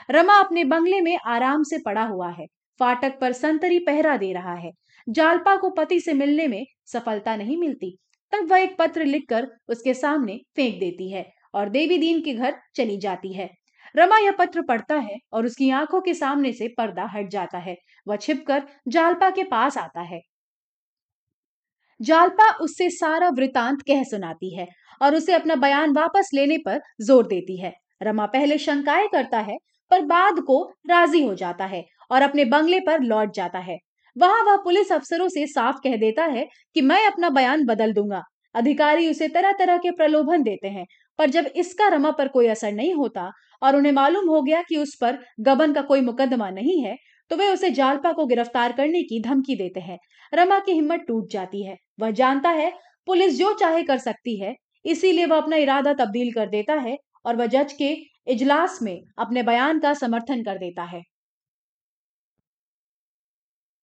[0.10, 2.46] रमा अपने बंगले में आराम से पड़ा हुआ है,
[2.80, 4.72] फाटक पर संतरी पहरा दे रहा है।
[5.08, 7.96] जालपा को पति से मिलने में सफलता नहीं मिलती।
[8.34, 12.56] तब वह एक पत्र लिखकर उसके सामने फेंक देती है और देवी दीन के घर
[12.76, 13.50] चली जाती है।
[13.96, 17.76] रमा यह पत्र पढ़ता है और उसकी आँखों के सामने से पर्दा हट जाता है।
[18.08, 20.22] वह छिपकर जालपा के पास आता है।
[22.00, 24.68] जालपा उससे सारा वृतांत कह सुनाती है
[25.02, 29.58] और उसे अपना बयान वापस लेने पर ज़ोर देती है। रमा पहले शंकाएँ करता है,
[29.92, 33.78] पर बाद को राज़ी हो जाता है और अपने बंगले पर लौट जाता है।
[34.16, 38.22] वहाँ वह पुलिस अफसरों से साफ़ कह देता है कि मैं अपना बयान बदल दूँगा।
[38.56, 40.86] अधिकारी उसे तरह तरह के प्रलोभन देते हैं,
[41.20, 43.30] पर जब इसका रमा पर कोई असर नहीं होता
[43.62, 46.96] और उन्हें मालूम हो गया कि उस पर गबन का कोई मुकदमा नहीं है
[47.32, 49.98] तो वे उसे जालपा को गिरफ़्तार करने की धमकी देते हैं।
[50.34, 52.72] रमा की हिम्मत टूट जाती है। वह जानता है,
[53.08, 54.54] पुलिस जो चाहे कर सकती है,
[54.86, 57.90] इसीलिए वह अपना इरादा तब्दील कर देता है और वह जज के
[58.28, 61.02] इजलास में अपने बयान का समर्थन कर देता है।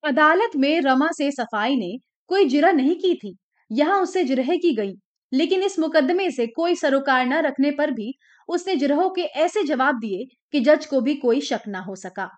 [0.05, 1.91] अदालत में रमा से सफ़ाई ने
[2.31, 3.35] कोई जिरा नहीं की थी।
[3.71, 4.93] यहाँ उससे जिरह की गई,
[5.33, 8.12] लेकिन इस मुकदमे से कोई सरोकार न रखने पर भी
[8.49, 12.31] उसने जिरहों के ऐसे जवाब दिए कि जज को भी कोई शक ना हो सका।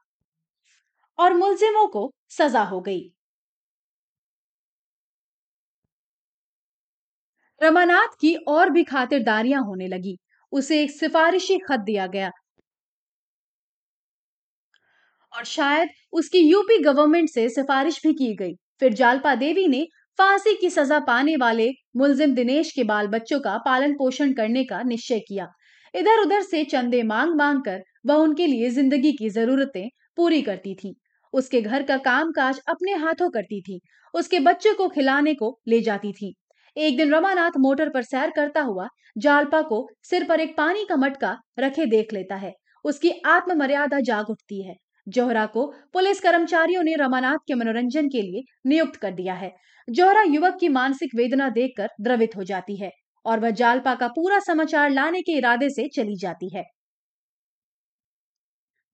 [1.18, 3.10] और मुलजिमों को सजा हो गई।
[7.60, 10.16] रमानाथ की और भी खातिरदारियाँ होने लगी।
[10.52, 12.30] उसे एक सिफारिशी खत दिया गया।
[15.34, 19.86] और शायद उसकी यूपी गवर्नमेंट से सिफारिश भी की गई। फिर जालपा देवी ने
[20.18, 24.82] फांसी की सजा पाने वाले मुलजिम दिनेश के बाल बच्चों का पालन पोषण करने का
[24.82, 25.46] निश्चय किया।
[25.94, 30.74] इधर उधर से चंदे मांग मांग कर वह उनके लिए ज़िंदगी की जरूरतें पूरी करती
[30.74, 30.94] थी।
[31.34, 33.80] उसके घर का काम काज अपने हाथों करती थी।
[34.14, 36.34] उसके बच्चे को खिलाने को ले जाती थी।
[36.76, 40.96] एक दिन रमानाथ मोटर पर सैर करता हुआ जालपा को सिर पर एक पानी का
[40.96, 42.52] मटका रखे देख लेता है।
[42.84, 44.74] उसकी आत्म मर्यादा जाग उठती है।
[45.06, 49.52] जोहरा को पुलिस कर्मचारियों ने रमानाथ के मनोरंजन के लिए नियुक्त कर दिया है।
[49.88, 52.90] जोहरा युवक की मानसिक वेदना देखकर द्रवित हो जाती है
[53.24, 56.64] और वह जालपा का पूरा समाचार लाने के इरादे से चली जाती है।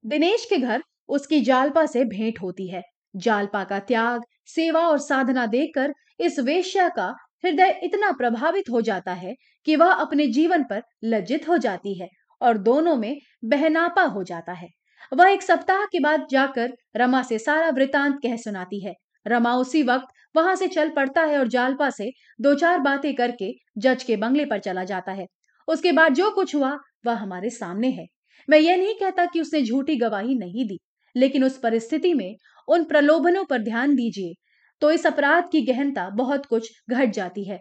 [0.05, 2.83] दिनेश के घर उसकी जालपा से भेंट होती है।
[3.14, 7.07] जालपा का त्याग, सेवा और साधना देखकर इस वेश्या का
[7.44, 9.35] हृदय इतना प्रभावित हो जाता है
[9.66, 12.09] कि वह अपने जीवन पर लज्जित हो जाती है
[12.40, 14.68] और दोनों में बहनापा हो जाता है।
[15.12, 18.94] वह एक सप्ताह के बाद जाकर रमा से सारा वृतांत कह सुनाती है।
[19.27, 23.53] रमा उसी वक्त वहाँ से चल पड़ता है और जालपा से दो चार बातें करके
[23.79, 25.27] जज के बंगले पर चला जाता है।
[25.68, 28.07] उसके बाद जो कुछ हुआ, वह हमारे सामने है।
[28.49, 30.79] मैं ये नहीं कहता कि उसने झूठी गवाही नहीं दी,
[31.16, 32.35] लेकिन उस परिस्थिति में
[32.68, 34.35] उन प्रलोभनों पर ध्यान दीजिए
[34.83, 37.59] तो इस अपराध की गहनता बहुत कुछ घट जाती है।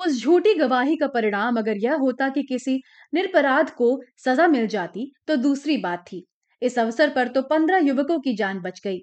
[0.00, 2.74] उस झूठी गवाही का परिणाम अगर यह होता कि किसी
[3.12, 6.24] निरपराध को सजा मिल जाती तो दूसरी बात थी।
[6.62, 8.98] इस अवसर पर तो पंद्रह युवकों की जान बच गई।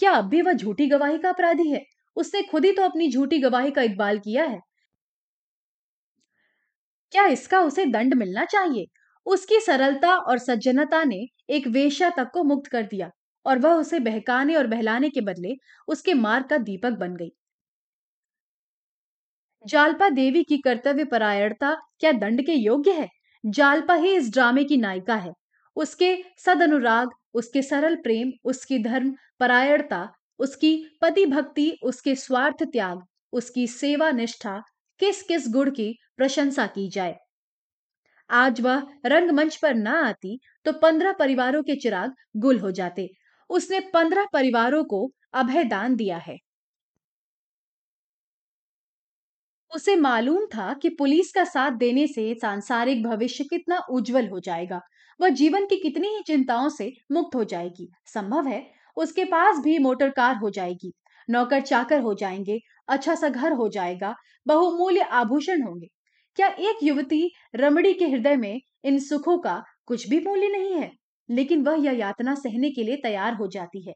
[0.00, 1.84] क्या अब भी वह झूठी गवाही का अपराधी है?
[2.16, 4.60] उसने खुद ही तो अपनी झूठी गवाही का इकबाल किया है।
[7.12, 8.86] क्या इसका उसे दंड मिलना चाहिए?
[9.26, 11.18] उसकी सरलता और सज्जनता ने
[11.50, 13.10] एक वेश्या तक को मुक्त कर दिया
[13.46, 15.54] और वह उसे बहकाने और बहलाने के बदले
[15.88, 17.30] उसके मार्ग का दीपक बन गई।
[19.66, 23.08] जालपा देवी की कर्तव्य परायणता क्या दंड के योग्य है?
[23.44, 25.32] जालपा ही इस ड्रामे की नायिका है।
[25.76, 33.02] उसके सद अनुराग उसके सरल प्रेम, उसकी धर्म, परायणता, उसकी पति भक्ति उसके स्वार्थ त्याग,
[33.32, 34.60] उसकी सेवा निष्ठा
[35.00, 37.16] किस किस गुण की प्रशंसा की जाए?
[38.30, 43.08] आज वह रंगमंच पर ना आती तो पंद्रह परिवारों के चिराग गुल हो जाते।
[43.50, 46.36] उसने पंद्रह परिवारों को अभय दान दिया है।
[49.76, 54.80] उसे मालूम था कि पुलिस का साथ देने से सांसारिक भविष्य कितना उज्जवल हो जाएगा।
[55.20, 58.62] वह जीवन की कितनी ही चिंताओं से मुक्त हो जाएगी। संभव है
[58.96, 60.92] उसके पास भी मोटर कार हो जाएगी।
[61.28, 62.58] नौकर चाकर हो जाएँगे
[62.88, 64.14] अच्छा सा घर हो जाएगा,
[64.46, 65.86] बहुमूल्य आभूषण होंगे।
[66.36, 70.90] क्या एक युवती रमणी के हृदय में इन सुखों का कुछ भी मूल्य नहीं है?
[71.28, 73.94] लेकिन वह यह यातना सहने के लिए तैयार हो जाती है।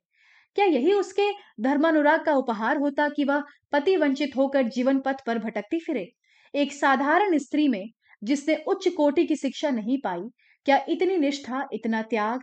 [0.57, 5.39] क्या यही उसके धर्मानुराग का उपहार होता कि वह पति वंचित होकर जीवन पथ पर
[5.39, 6.13] भटकती फिरे?
[6.55, 7.85] एक साधारण स्त्री में,
[8.25, 10.23] जिसने उच्च कोटि की शिक्षा नहीं पाई,
[10.65, 12.41] क्या इतनी निष्ठा, इतना त्याग,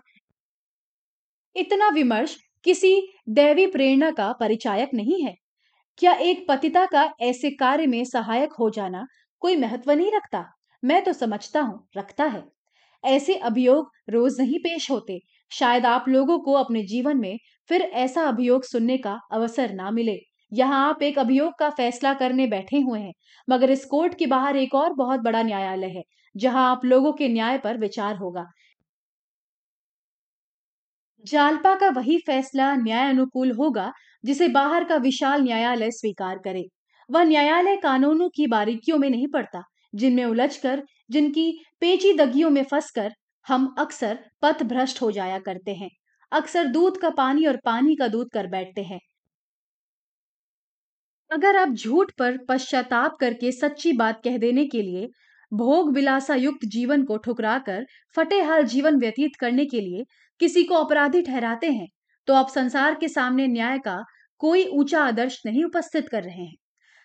[1.56, 5.36] इतना विमर्श किसी दैवी प्रेरणा का परिचायक नहीं है?
[5.98, 9.06] क्या एक पतिता का ऐसे कार्य में सहायक हो जाना
[9.40, 10.46] कोई महत्व नहीं रखता?
[10.84, 12.44] मैं तो समझता हूँ, रखता है।
[13.04, 15.20] ऐसे अभियोग रोज नहीं पेश होते।
[15.52, 17.40] शायद आप लोगों को अपने जीवन में
[17.70, 20.18] फिर ऐसा अभियोग सुनने का अवसर ना मिले।
[20.52, 23.14] यहाँ आप एक अभियोग का फैसला करने बैठे हुए हैं,
[23.48, 26.04] मगर इस कोर्ट के बाहर एक और बहुत बड़ा न्यायालय है,
[26.36, 28.46] जहाँ आप लोगों के न्याय पर विचार होगा।
[31.26, 33.92] जालपा का वही फैसला न्याय अनुकूल होगा,
[34.24, 36.66] जिसे बाहर का विशाल न्यायालय स्वीकार करे।
[37.10, 41.52] वह न्यायालय कानूनों की बारीकियों में नहीं पड़ता, जिनमें उलझकर, जिनकी
[41.82, 43.12] पेचीदगियों में फंसकर,
[43.48, 45.90] हम अक्सर पथ भ्रष्ट हो जाया करते हैं।
[46.32, 49.00] अक्सर दूध का पानी और पानी का दूध कर बैठते हैं।
[51.32, 55.08] अगर आप झूठ पर पश्चाताप करके सच्ची बात कह देने के लिए
[55.52, 57.86] भोग विलासा युक्त जीवन को ठुकरा कर
[58.16, 60.04] फटेहाल जीवन व्यतीत करने के लिए
[60.40, 61.88] किसी को अपराधी ठहराते हैं
[62.28, 63.98] तो आप संसार के सामने न्याय का
[64.42, 66.56] कोई ऊँचा आदर्श नहीं उपस्थित कर रहे हैं।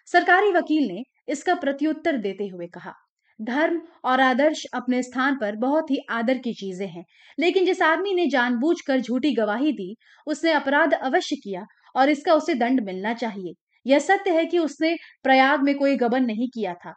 [0.09, 2.93] सरकारी वकील ने इसका प्रत्युत्तर देते हुए कहा।
[3.43, 7.05] धर्म और आदर्श अपने स्थान पर बहुत ही आदर की चीज़ें हैं।
[7.39, 9.95] लेकिन जिस आदमी ने जानबूझकर झूठी गवाही दी,
[10.27, 13.55] उसने अपराध अवश्य किया और इसका उसे दंड मिलना चाहिए।
[13.87, 16.95] यह सत्य है कि उसने प्रयाग में कोई गबन नहीं किया था।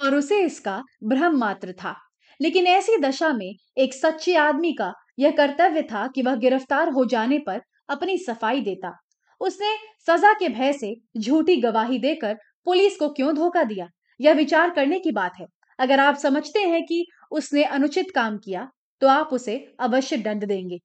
[0.00, 1.94] और उसे इसका भ्रम मात्र था।
[2.40, 7.04] लेकिन ऐसी दशा में एक सच्चे आदमी का यह कर्तव्य था कि वह गिरफ़्तार हो
[7.06, 8.92] जाने पर अपनी सफ़ाई देता।
[9.40, 9.76] उसने
[10.06, 12.34] सजा के भय से झूठी गवाही देकर
[12.66, 13.88] पुलिस को क्यों धोखा दिया?
[14.20, 15.46] यह विचार करने की बात है।
[15.78, 18.68] अगर आप समझते हैं कि उसने अनुचित काम किया
[19.02, 20.78] तो आप उसे अवश्य दंड देंगे।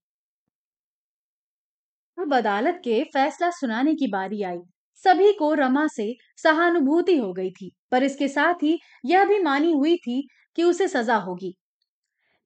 [2.17, 4.57] अब अदालत के फैसला सुनाने की बारी आई।
[5.05, 6.13] सभी को रमा से
[6.43, 10.21] सहानुभूति हो गई थी, पर इसके साथ ही यह भी मानी हुई थी
[10.57, 11.53] कि उसे सजा होगी।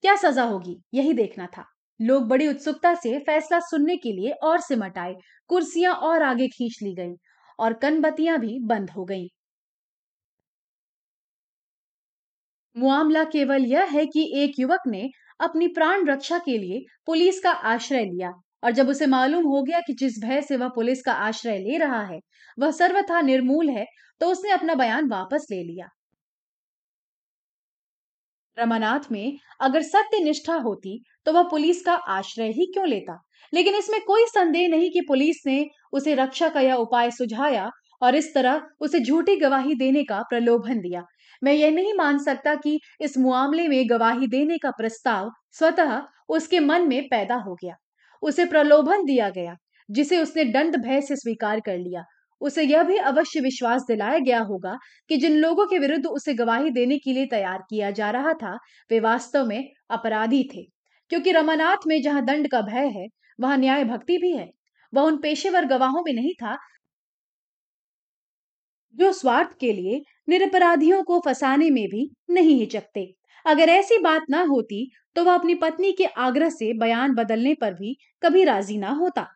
[0.04, 1.66] क्या सजा होगी, यही देखना था।
[2.00, 5.16] लोग बड़ी उत्सुकता से फैसला सुनने के लिए और सिमट आए
[5.50, 7.16] कुर्सियाँ और आगे खींच ली गईं
[7.60, 9.28] और कनबत्तियाँ भी बंद हो गईं।
[12.76, 15.02] मामला केवल यह है कि एक युवक ने
[15.40, 18.32] अपनी प्राण रक्षा के लिए पुलिस का आश्रय लिया
[18.64, 21.78] और जब उसे मालूम हो गया कि जिस भय से वह पुलिस का आश्रय ले
[21.78, 22.20] रहा है,
[22.58, 23.86] वह सर्वथा निर्मूल है
[24.22, 25.88] तो उसने अपना बयान वापस ले लिया।
[28.60, 33.18] रमानाथ में अगर सत्य निष्ठा होती तो वह पुलिस का आश्रय ही क्यों लेता?
[33.54, 37.70] लेकिन इसमें कोई संदेह नहीं कि पुलिस ने उसे रक्षा का यह उपाय सुझाया
[38.02, 41.04] और इस तरह उसे झूठी गवाही देने का प्रलोभन दिया।
[41.42, 46.60] मैं यह नहीं मान सकता कि इस मामले में गवाही देने का प्रस्ताव स्वतः उसके
[46.60, 47.76] मन में पैदा हो गया।
[48.24, 49.56] उसे प्रलोभन दिया गया,
[49.90, 52.04] जिसे उसने दंड भय से स्वीकार कर लिया।
[52.42, 54.78] उसे यह भी अवश्य विश्वास दिलाया गया होगा
[55.10, 58.56] कि जिन लोगों के विरुद्ध उसे गवाही देने के लिए तैयार किया जा रहा था,
[58.92, 60.64] वे वास्तव में अपराधी थे।
[61.12, 63.08] क्योंकि रमानाथ में जहाँ दंड का भय है,
[63.40, 64.50] वहाँ न्याय भक्ति भी है।
[64.94, 66.58] वह उन पेशेवर गवाहों में नहीं था
[68.96, 73.06] जो स्वार्थ के लिए निरपराधियों को फंसाने में भी नहीं हिचकते।
[73.46, 77.74] अगर ऐसी बात ना होती तो वह अपनी पत्नी के आग्रह से बयान बदलने पर
[77.74, 79.28] भी कभी राज़ी ना होता।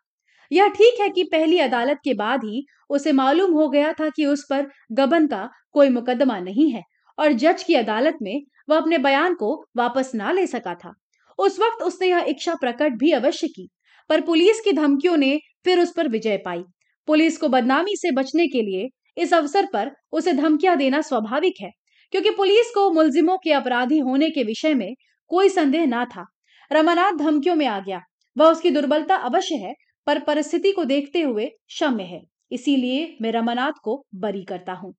[0.54, 4.26] यह ठीक है कि पहली अदालत के बाद ही उसे मालूम हो गया था कि
[4.26, 6.82] उस पर गबन का कोई मुकदमा नहीं है
[7.18, 10.92] और जज की अदालत में वह अपने बयान को वापस ना ले सका था।
[11.38, 13.68] उस वक्त उसने यह इच्छा प्रकट भी अवश्य की,
[14.10, 16.62] पर पुलिस की धमकियों ने फिर उस पर विजय पाई।
[17.08, 18.88] पुलिस को बदनामी से बचने के लिए
[19.22, 21.70] इस अवसर पर उसे धमकियाँ देना स्वाभाविक है,
[22.12, 24.94] क्योंकि पुलिस को मुलजिमों के अपराधी होने के विषय में
[25.30, 26.24] कोई संदेह ना था।
[26.70, 28.00] रमानाथ धमकियों में आ गया।
[28.36, 29.74] वह उसकी दुर्बलता अवश्य है
[30.06, 34.94] पर परिस्थिति को देखते हुए क्षम्य है। इसीलिए मैं रमानाथ को बरी करता हूँ।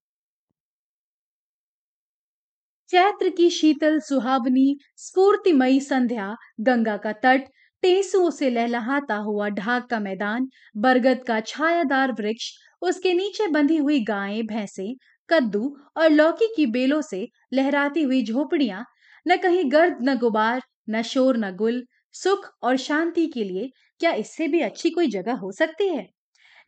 [2.90, 7.48] चैत्र की शीतल सुहावनी, स्फूर्तिमयी संध्या, गंगा का तट
[7.84, 14.00] टेसुओं से लहलहाता हुआ ढाक का मैदान, बरगद का छायादार वृक्ष, उसके नीचे बंधी हुई
[14.04, 14.96] गायें, भैंसे,
[15.30, 18.86] कद्दू और लौकी की बेलों से लहराती हुई झोपड़ियाँ,
[19.26, 21.84] न कहीं गर्द, न गुबार, न शोर, न गुल
[22.16, 26.08] सुख और शांति के लिए क्या इससे भी अच्छी कोई जगह हो सकती है?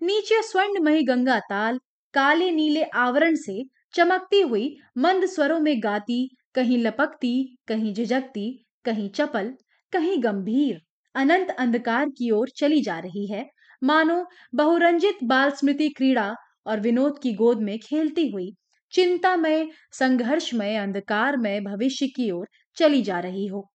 [0.01, 1.79] नीचे स्वर्णमयी गंगा ताल,
[2.13, 6.19] काले नीले आवरण से चमकती हुई मंद स्वरों में गाती,
[6.55, 9.53] कहीं लपकती, कहीं झिझकती, कहीं चपल,
[9.93, 10.81] कहीं गंभीर,
[11.15, 13.45] अनंत अंधकार की ओर चली जा रही है।
[13.83, 16.33] मानो बहुरंजित बाल स्मृति क्रीड़ा
[16.67, 18.51] और विनोद की गोद में खेलती हुई,
[18.93, 23.67] चिंतामय, संघर्षमय, अंधकारमय भविष्य की ओर चली जा रही हो।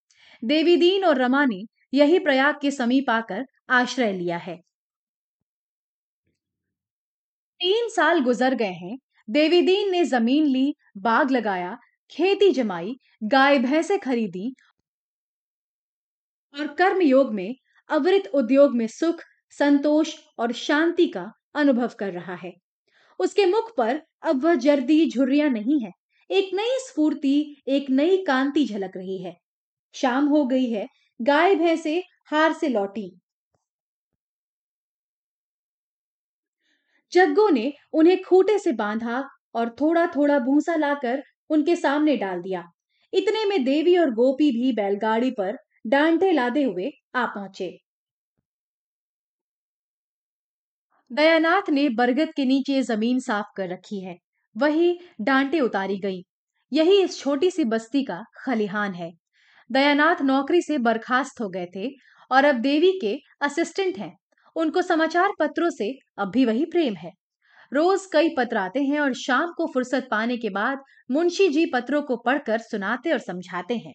[0.44, 1.62] देवी दीन और रमा ने
[1.94, 4.56] यही प्रयाग के समीप आकर आश्रय लिया है।
[7.60, 8.98] तीन साल गुजर गए हैं।
[9.30, 11.78] देवीदीन ने ज़मीन ली, बाग लगाया,
[12.10, 14.54] खेती जमाई, गाय, भैंसे खरीदी
[16.60, 17.54] और कर्म योग में,
[17.88, 22.52] अवृत उद्योग में सुख, संतोष और शांति का अनुभव कर रहा है।
[23.18, 25.90] उसके मुख पर अब वह जर्दी झुर्रिया नहीं है।
[26.30, 29.36] एक नई स्फूर्ति, एक नई कांति झलक रही है।
[29.94, 30.86] शाम हो गई है।
[31.20, 33.10] गाय भैंसे हार से लौटी।
[37.12, 39.22] जग्गो ने उन्हें खूटे से बांधा
[39.54, 42.64] और थोड़ा थोड़ा भूसा लाकर उनके सामने डाल दिया।
[43.12, 47.76] इतने में देवी और गोपी भी बैलगाड़ी पर डांटे लादे हुए आ पहुँचे।
[51.10, 54.16] दयानाथ ने बरगद के नीचे ज़मीन साफ़ कर रखी है।
[54.56, 56.22] वही डांटे उतारी गई।
[56.72, 59.12] यही इस छोटी सी बस्ती का खलिहान है।
[59.72, 61.88] दयानाथ नौकरी से बर्खास्त हो गए थे
[62.30, 64.12] और अब देवी के असिस्टेंट हैं।
[64.56, 67.12] उनको समाचार पत्रों से अब भी वही प्रेम है।
[67.72, 72.02] रोज कई पत्र आते हैं और शाम को फुर्सत पाने के बाद मुंशी जी पत्रों
[72.04, 73.94] को पढ़कर सुनाते और समझाते हैं।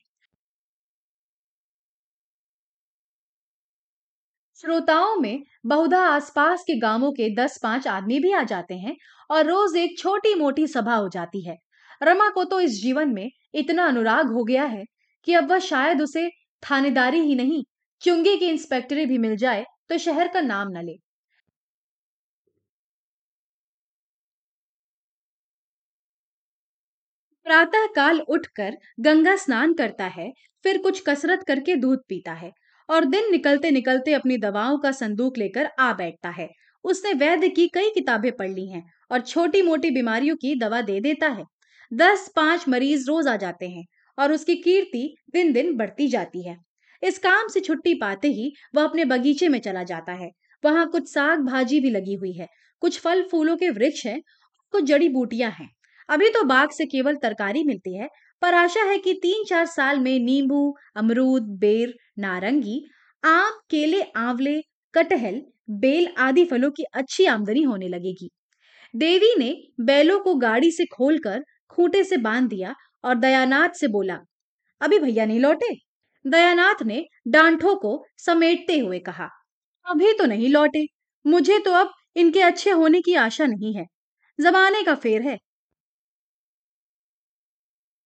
[4.59, 8.95] श्रोताओं में बहुधा आसपास के गाँवों के दस पाँच आदमी भी आ जाते हैं
[9.29, 11.55] और रोज एक छोटी मोटी सभा हो जाती है।
[12.01, 14.83] रमा को तो इस जीवन में इतना अनुराग हो गया है
[15.27, 16.29] कि अब वह शायद उसे
[16.63, 17.63] थानेदारी ही नहीं,
[18.01, 20.97] चुंगी की इंस्पेक्टरी भी मिल जाए तो शहर का नाम न ले।
[27.45, 30.31] प्रातः काल उठकर गंगा स्नान करता है,
[30.65, 32.51] फिर कुछ कसरत करके दूध पीता है,
[32.89, 36.47] और दिन निकलते निकलते अपनी दवाओं का संदूक लेकर आ बैठता है।
[36.85, 40.99] उसने वैद्य की कई किताबें पढ़ ली हैं, और छोटी मोटी बीमारियों की दवा दे
[41.01, 41.43] देता है।
[41.91, 43.85] दस पाँच मरीज़ रोज आ जाते हैं
[44.17, 46.57] और उसकी कीर्ति दिन दिन बढ़ती जाती है।
[47.03, 50.29] इस काम से छुट्टी पाते ही वह अपने बगीचे में चला जाता है।
[50.63, 52.47] वहाँ कुछ साग भाजी भी लगी हुई है।
[52.81, 54.21] कुछ फल फूलों के वृक्ष हैं,
[54.73, 55.69] कुछ जड़ी बूटियाँ हैं।
[56.09, 58.09] अभी तो बाग से केवल तरकारी मिलती है,
[58.41, 62.81] पर आशा है कि तीन चार साल में नींबू, अमरूद, बेर, नारंगी,
[63.23, 64.61] आम, केले, आंवले,
[64.93, 68.29] कटहल, बेल आदि फलों की अच्छी आमदनी होने लगेगी।
[68.93, 69.51] देवी ने
[69.81, 72.75] बैलों को गाड़ी से खोलकर खूंटे से बाँध दिया
[73.07, 74.17] और दयानाथ से बोला,
[74.81, 75.73] अभी भैया नहीं लौटे?
[76.25, 79.29] दयानाथ ने डांठों को समेटते हुए कहा,
[79.85, 80.85] अभी तो नहीं लौटे।
[81.25, 83.85] मुझे तो अब इनके अच्छे होने की आशा नहीं है।
[84.39, 85.37] जमाने का फेर है।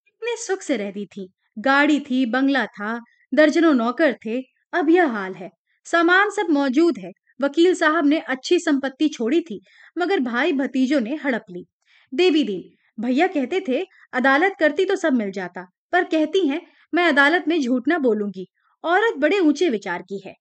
[0.08, 1.28] कितने सुख से रहती थी।
[1.60, 3.00] गाड़ी थी, बंगला था,
[3.34, 4.40] दर्जनों नौकर थे।
[4.74, 5.50] अब यह हाल है।
[5.86, 7.12] सामान सब मौजूद है।
[7.42, 9.60] वकील साहब ने अच्छी संपत्ति छोड़ी थी,
[9.98, 11.66] मगर भाई भतीजों ने हड़प ली।
[12.14, 12.64] देवी दीन
[13.02, 13.82] भैया कहते थे,
[14.14, 16.62] अदालत करती तो सब मिल जाता, पर कहती हैं,
[16.94, 18.48] मैं अदालत में झूठ ना बोलूँगी,
[18.84, 20.36] औरत बड़े ऊँचे विचार की है।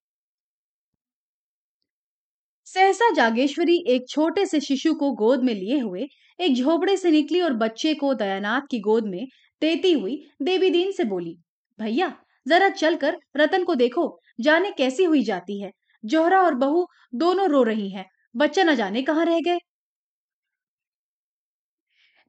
[2.67, 6.07] सहसा जागेश्वरी एक छोटे से शिशु को गोद में लिए हुए,
[6.39, 9.27] एक झोपड़े से निकली और बच्चे को दयानाथ की गोद में
[9.63, 11.37] देती हुई देवी दीन से बोली,
[11.79, 12.13] भैया,
[12.47, 14.07] जरा चलकर रतन को देखो,
[14.41, 15.71] जाने कैसी हुई जाती है।
[16.05, 19.59] जोहरा और बहू दोनों रो रही हैं, बच्चा न जाने कहाँ रह गए?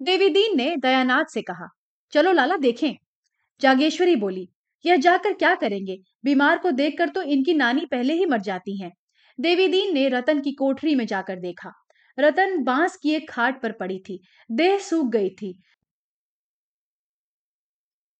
[0.02, 1.68] देवी दीन ने दयानाथ से कहा,
[2.14, 2.94] चलो लाला, देखें।
[3.62, 4.48] जागेश्वरी बोली,
[4.86, 5.98] यह जाकर क्या करेंगे?
[6.26, 8.92] बीमार को देखकर तो इनकी नानी पहले ही मर जाती हैं।
[9.40, 11.72] देवी दीन ने रतन की कोठरी में जाकर देखा।
[12.18, 14.20] रतन बाँस की एक खाट पर पड़ी थी,
[14.52, 15.54] देह सूख गई थी।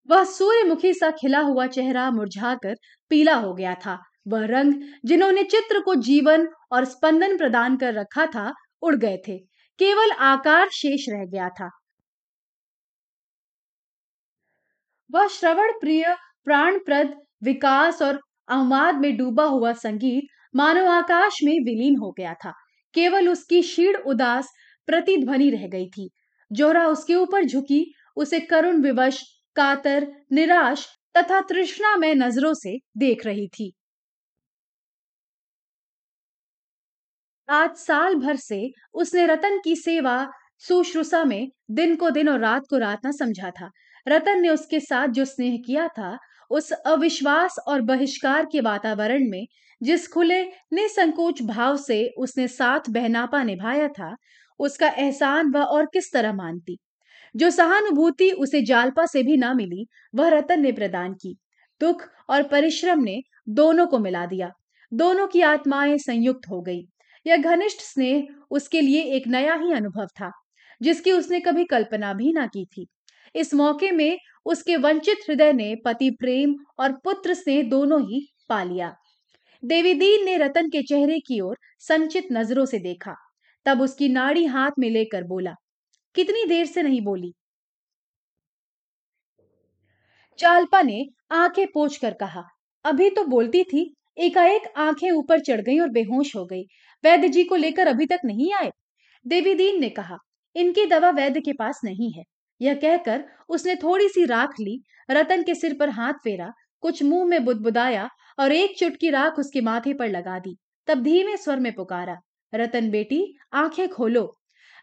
[0.10, 2.76] वह सूर्यमुखी सा खिला हुआ चेहरा मुरझाकर
[3.10, 4.74] पीला हो गया था। वह रंग
[5.06, 9.51] जिन्होंने चित्र को जीवन और स्पंदन प्रदान कर रखा था, उड़ गए थे।
[9.82, 11.70] केवल आकार शेष रह गया था।
[15.12, 16.16] वह श्रवण प्रिय
[16.46, 20.24] प्राणप्रद, विकास और अहमाद में डूबा हुआ संगीत
[20.56, 22.52] मानव आकाश में विलीन हो गया था।
[22.94, 24.48] केवल उसकी शीण उदास,
[24.88, 26.10] प्रतिध्वनि रह गई थी।
[26.52, 29.24] जोरा उसके ऊपर झुकी, उसे करुण विवश,
[29.56, 33.74] कातर, निराश तथा तृष्णा में नज़रों से देख रही थी।
[37.52, 42.64] आज साल भर से उसने रतन की सेवा सुश्रुषा में दिन को दिन और रात
[42.70, 43.70] को रात न समझा था।
[44.08, 46.18] रतन ने उसके साथ जो स्नेह किया था,
[46.52, 49.48] उस अविश्वास और बहिष्कार के वातावरण में,
[49.84, 54.16] जिस खुले निसंकोच भाव से उसने साथ बहनापा निभाया था,
[54.60, 56.78] उसका एहसान वह और किस तरह मानती।
[57.36, 61.38] जो सहानुभूति उसे जालपा से भी ना मिली, वह रतन ने प्रदान की।
[61.82, 64.52] दुख और परिश्रम ने दोनों को मिला दिया।
[64.94, 66.91] दोनों की आत्माएँ संयुक्त हो गई।
[67.26, 70.32] यह घनिष्ठ स्नेह उसके लिए एक नया ही अनुभव था,
[70.82, 72.86] जिसकी उसने कभी कल्पना भी ना की थी।
[73.36, 78.64] इस मौके में उसके वंचित हृदय ने पति प्रेम और पुत्र स्नेह दोनों ही पा
[78.64, 78.94] लिया।
[79.64, 83.16] देवीदीन ने रतन के चेहरे की ओर संचित नज़रों से देखा।
[83.66, 85.56] तब उसकी नाड़ी हाथ में लेकर बोला,
[86.16, 87.34] कितनी देर से नहीं बोली?
[90.40, 92.44] चालपा ने आँखें पोछ कर कहा,
[92.86, 93.84] अभी तो बोलती थी,
[94.18, 96.64] एकाएक आँखें ऊपर चढ़ गई और बेहोश हो गई।
[97.04, 98.72] वैद्य जी को लेकर अभी तक नहीं आए?
[99.26, 100.18] देवी दीन ने कहा,
[100.56, 102.24] इनकी दवा वैद्य के पास नहीं है।
[102.62, 106.52] यह कहकर उसने थोड़ी सी राख ली, रतन के सिर पर हाथ फेरा,
[106.84, 110.56] कुछ मुँह में बुदबुदाया और एक चुटकी राख उसके माथे पर लगा दी,
[110.88, 112.18] तब धीमे स्वर में पुकारा,
[112.54, 113.24] रतन बेटी,
[113.54, 114.24] आँखें खोलो।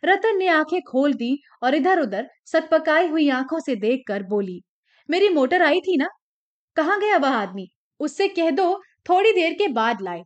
[0.03, 4.61] रतन ने आँखें खोल दी और इधर उधर सटपकाई हुई आँखों से देखकर बोली,
[5.09, 6.09] मेरी मोटर आई थी ना?
[6.77, 7.69] कहाँ गया वह आदमी?
[8.01, 8.75] उससे कह दो,
[9.09, 10.23] थोड़ी देर के बाद लाए।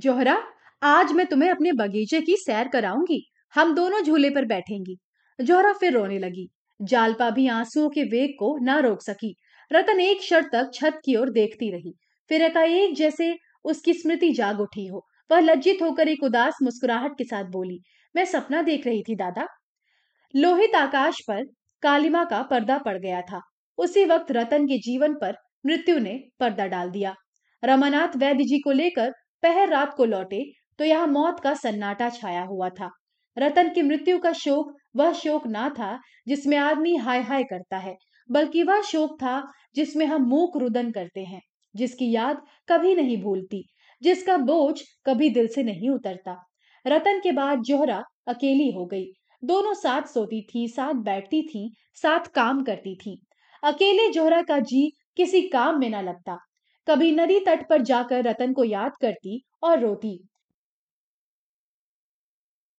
[0.00, 0.42] जोहरा,
[0.82, 4.96] आज मैं तुम्हें अपने बगीचे की सैर कराऊँगी। हम दोनों झूले पर बैठेंगी।
[5.40, 6.48] जोहरा फिर रोने लगी।
[6.82, 9.34] जालपा भी आंसुओं के वेग को ना रोक सकी।
[9.72, 11.92] रतन एक क्षण तक छत की ओर देखती रही।
[12.28, 17.24] फिर एकाएक जैसे उसकी स्मृति जाग उठी हो, वह लज्जित होकर एक उदास मुस्कुराहट के
[17.24, 17.80] साथ बोली,
[18.16, 19.46] मैं सपना देख रही थी दादा।
[20.36, 21.44] लोहित आकाश पर
[21.82, 23.40] कालिमा का पर्दा पड़ गया था।
[23.78, 25.36] उसी वक्त रतन के जीवन पर
[25.66, 27.14] मृत्यु ने पर्दा डाल दिया।
[27.64, 29.12] रमानाथ वैद्य जी को लेकर
[29.42, 30.44] पहर रात को लौटे
[30.78, 32.90] तो यहाँ मौत का सन्नाटा छाया हुआ था।
[33.36, 37.96] रतन की मृत्यु का शोक वह शोक ना था जिसमें आदमी हाय हाय करता है,
[38.30, 39.42] बल्कि वह शोक था
[39.74, 41.40] जिसमें हम मूक रुदन करते हैं,
[41.74, 43.64] जिसकी याद कभी नहीं भूलती,
[44.02, 46.36] जिसका बोझ कभी दिल से नहीं उतरता।
[46.84, 49.06] रतन के बाद जोहरा अकेली हो गई।
[49.42, 51.72] दोनों साथ सोती थी, साथ बैठती थी,
[52.02, 53.18] साथ काम करती थी।
[53.62, 56.38] अकेले जोहरा का जी किसी काम में ना लगता।
[56.90, 60.28] कभी नदी तट पर जाकर रतन को याद करती और रोती।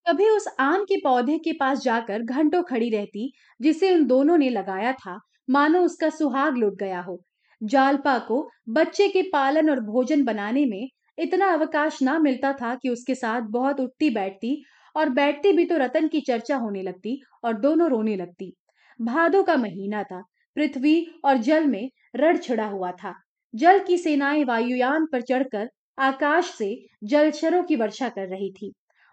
[0.05, 3.31] कभी उस आम के पौधे के पास जाकर घंटों खड़ी रहती,
[3.61, 7.23] जिसे उन दोनों ने लगाया था, मानो उसका सुहाग लुट गया हो।
[7.61, 12.89] जालपा को बच्चे के पालन और भोजन बनाने में इतना अवकाश ना मिलता था कि
[12.89, 14.63] उसके साथ बहुत उठती बैठती
[14.95, 18.53] और बैठती भी तो रतन की चर्चा होने लगती और दोनों रोने लगती।
[19.01, 20.21] भादों का महीना था,
[20.55, 23.13] पृथ्वी और जल में रड़ छिड़ा हुआ था।
[23.53, 28.71] जल की सेनाएँ वायुयान पर चढ़कर आकाश से जलशरों की वर्षा कर रही थी।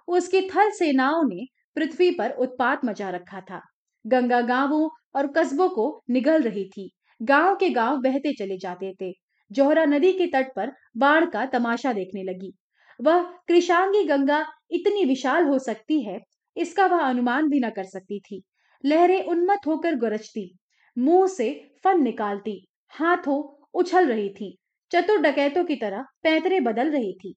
[0.09, 3.61] उसकी थल सेनाओं ने पृथ्वी पर उत्पात मचा रखा था।
[4.05, 9.13] गंगा गाँवों और कस्बों को निगल रही थी। गाँव के गाँव बहते चले जाते थे।
[9.51, 12.53] जोहरा नदी के तट पर बाढ़ का तमाशा देखने लगी।
[13.01, 16.19] वह कृषांगी गंगा इतनी विशाल हो सकती है,
[16.57, 18.43] इसका वह अनुमान भी न कर सकती थी।
[18.85, 20.59] लहरें उन्मत होकर गरजती,
[20.97, 21.53] मुँह से
[21.85, 23.43] फन निकालती, हाथों
[23.75, 24.59] उछल रही थी।
[24.93, 27.35] चतुर डकैतों की तरह पैतरे बदल रही थी।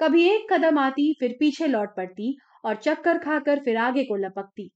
[0.00, 4.70] कभी एक कदम आती, फिर पीछे लौट पड़ती और चक्कर खाकर फिर आगे को लपकती।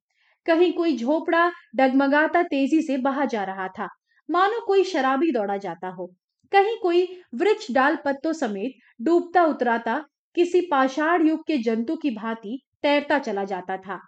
[0.47, 3.89] कहीं कोई झोपड़ा डगमगाता तेज़ी से बहा जा रहा था।
[4.31, 6.15] मानो कोई शराबी दौड़ा जाता हो।
[6.53, 12.61] कहीं कोई वृक्ष डाल पत्तों समेत डूबता उतराता, किसी पाषाण युग के जंतु की भांति
[12.83, 14.01] तैरता चला जाता था।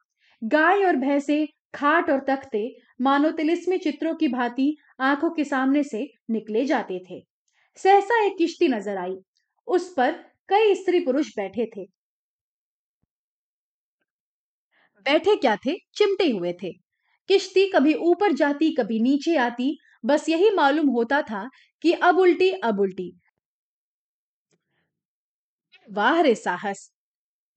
[0.45, 6.07] गाय और भैंसे, खाट और तख्ते मानो तिलिस्मी चित्रों की भांति आँखों के सामने से
[6.31, 7.21] निकले जाते थे।
[7.79, 9.17] सहसा एक किश्ती नज़र आई।
[9.69, 10.13] उस पर
[10.49, 11.87] कई स्त्री पुरुष बैठे थे।
[15.07, 15.75] बैठे क्या थे?
[15.97, 16.73] चिमटे हुए थे।
[17.29, 21.49] किश्ती कभी ऊपर जाती, कभी नीचे आती। बस यही मालूम होता था
[21.85, 23.13] कि अब उल्टी अब उल्टी।
[25.89, 26.91] वाह रे साहस!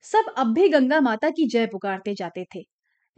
[0.05, 2.63] सब अब भी गंगा माता की जय पुकारते जाते थे।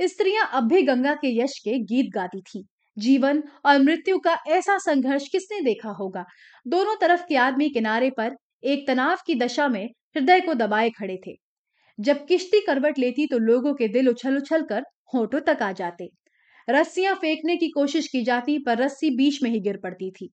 [0.02, 2.66] स्त्रियाँ अब भी गंगा के यश के गीत गाती थी।
[2.98, 6.26] जीवन और मृत्यु का ऐसा संघर्ष किसने देखा होगा?
[6.68, 11.18] दोनों तरफ़ के आदमी किनारे पर एक तनाव की दशा में हृदय को दबाए खड़े
[11.28, 11.36] थे।
[12.00, 14.84] जब किश्ती करवट लेती तो लोगों के दिल उछल उछल कर
[15.14, 16.10] होठों तक आ जाते।
[16.70, 20.30] रस्सियाँ फेंकने की कोशिश की जाती पर रस्सी बीच में ही गिर पड़ती थी।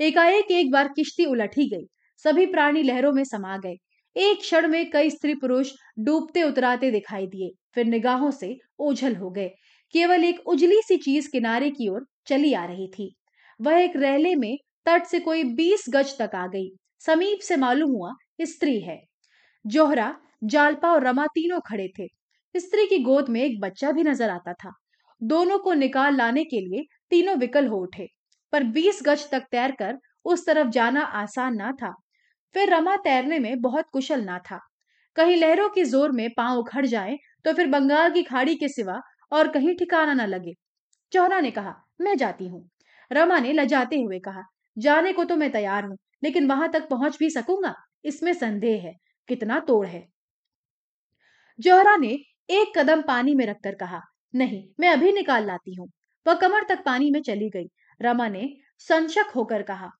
[0.00, 1.86] एकाएक एक बार किश्ती उलट ही गई।
[2.24, 3.74] सभी प्राणी लहरों में समा गए।
[4.16, 9.30] एक क्षण में कई स्त्री पुरुष डूबते उतराते दिखाई दिए। फिर निगाहों से ओझल हो
[9.30, 9.48] गए।
[9.94, 13.14] केवल एक उजली सी चीज़ किनारे की ओर चली आ रही थी।
[13.60, 14.56] वह एक रैले में
[14.86, 16.68] तट से कोई बीस गज तक आ गई।
[17.02, 18.12] समीप से मालूम हुआ,
[18.42, 19.00] स्त्री है।
[19.64, 20.14] जोहरा,
[20.44, 22.06] जालपा और रमा तीनों खड़े थे।
[22.54, 24.72] स्त्री की गोद में एक बच्चा भी नज़र आता था।
[25.20, 28.06] दोनों को निकाल लाने के लिए तीनों विकल हो उठे,
[28.52, 31.92] पर बीस गज तक तैरकर उस तरफ़ जाना आसान ना था।
[32.54, 34.58] फिर रमा तैरने में बहुत कुशल ना था।
[35.16, 39.00] कहीं लहरों की ज़ोर में पाँव उखड़ जाए तो फिर बंगाल की खाड़ी के सिवा
[39.32, 40.52] और कहीं ठिकाना न लगे।
[41.12, 42.68] चौहरा ने कहा, मैं जाती हूँ।
[43.10, 44.42] रमा ने लजाते हुए कहा,
[44.76, 47.74] जाने को तो मैं तैयार हूँ, लेकिन वहाँ तक पहुँच भी सकूँगा?
[48.04, 48.94] इसमें संदेह है,
[49.28, 50.06] कितना तोड़ है।
[51.58, 52.08] जोहरा ने
[52.50, 54.00] एक कदम पानी में रखकर कहा,
[54.34, 55.88] नहीं, मैं अभी निकाल लाती हूँ।
[56.26, 57.66] वह कमर तक पानी में चली गई।
[58.00, 59.90] रमा ने संशक होकर कहा,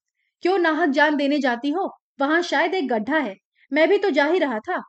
[0.43, 1.89] क्यों नाहक जान देने जाती हो?
[2.21, 3.35] वहाँ शायद एक गड्ढा है।
[3.73, 4.83] मैं भी तो जा ही रहा था।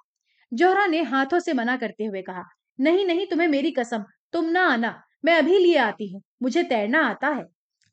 [0.54, 2.44] जोहरा ने हाथों से मना करते हुए कहा,
[2.80, 4.94] नहीं नहीं, तुम्हें मेरी कसम, तुम ना आना,
[5.26, 7.46] मैं अभी लिए आती हूँ, मुझे तैरना आता है।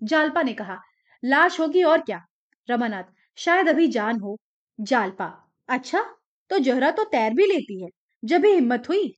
[0.02, 0.78] जालपा ने कहा,
[1.22, 2.20] लाश होगी और क्या?
[2.68, 3.04] रमानाथ,
[3.38, 4.36] शायद अभी जान हो।
[4.78, 5.26] जालपा
[5.68, 6.02] अच्छा
[6.50, 7.88] तो जोहरा तो तैर भी लेती है,
[8.22, 9.16] जब भी हिम्मत हुई?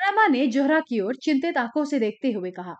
[0.00, 2.74] रमा ने जोहरा की ओर चिंतित आँखों से देखते हुए कहा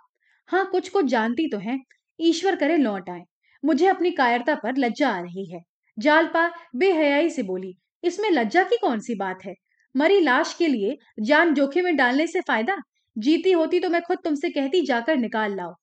[0.49, 1.79] हाँ कुछ कुछ जानती तो है,
[2.19, 3.23] ईश्वर करे लौट आए,
[3.63, 5.61] मुझे अपनी कायरता पर लज्जा आ रही है।
[5.99, 7.75] जालपा बेहयाई से बोली
[8.05, 9.55] इसमें लज्जा की कौन सी बात है?
[9.95, 12.77] मरी लाश के लिए जान जोखिम में डालने से फ़ायदा?
[13.17, 15.75] जीती होती तो मैं खुद तुमसे कहती, जाकर निकाल लाओ।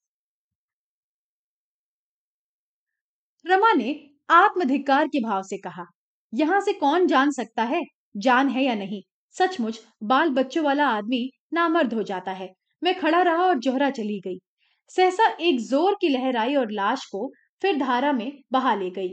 [3.45, 3.93] रमा ने
[4.29, 5.85] आत्मधिकार के भाव से कहा,
[6.33, 7.81] यहाँ से कौन जान सकता है,
[8.17, 9.01] जान है या नहीं?
[9.35, 12.49] सचमुच बाल बच्चों वाला आदमी नामर्द हो जाता है।
[12.81, 14.37] मैं खड़ा रहा और जोहरा चली गई।
[14.91, 17.27] सहसा एक ज़ोर की लहर आई और लाश को
[17.61, 19.09] फिर धारा में बहा ले गई।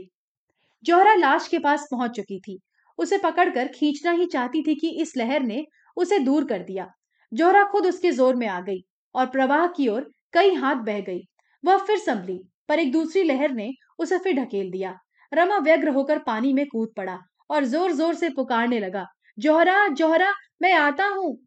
[0.83, 2.59] जोहरा लाश के पास पहुँच चुकी थी।
[2.99, 5.65] उसे पकड़कर खींचना ही चाहती थी कि इस लहर ने
[5.97, 6.87] उसे दूर कर दिया।
[7.31, 8.81] जोहरा खुद उसके ज़ोर में आ गई
[9.15, 11.21] और प्रवाह की ओर कई हाथ बह गई।
[11.63, 12.39] वह फिर संभली,
[12.69, 14.97] पर एक दूसरी लहर ने उसे फिर ढकेल दिया।
[15.31, 17.17] रमा व्यग्र होकर पानी में कूद पड़ा
[17.49, 19.05] और ज़ोर ज़ोर से पुकारने लगा,
[19.37, 21.37] जोहरा जोहरा, मैं आता हूँ।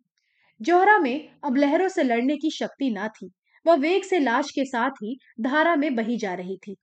[0.61, 3.31] जोहरा में अब लहरों से लड़ने की शक्ति ना थी।
[3.67, 6.77] वह वेग से लाश के साथ ही धारा में बही जा रही थी।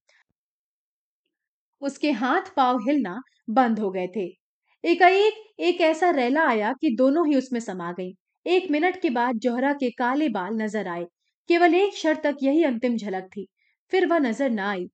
[1.82, 4.39] उसके हाथ पाव हिलना बंद हो गए थे।
[4.84, 8.12] एकाएक एक ऐसा रैला आया कि दोनों ही उसमें समा गई।
[8.46, 11.06] एक मिनट के बाद जोहरा के काले बाल नज़र आए।
[11.50, 13.48] केवल एक क्षण तक यही अंतिम झलक थी।
[13.92, 14.88] फिर वह नज़र ना आई।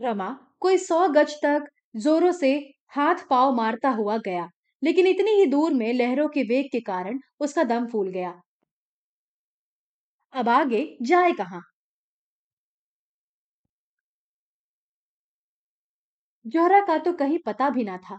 [0.00, 0.26] रमा,
[0.60, 2.50] कोई सौ गज तक जोरों से
[2.92, 4.48] हाथ पाव मारता हुआ गया,
[4.82, 8.40] लेकिन इतनी ही दूर में लहरों के वेग के कारण उसका दम फूल गया।
[10.34, 11.62] अब आगे जाए कहाँ?
[16.50, 18.18] जोहरा का तो कहीं पता भी ना था।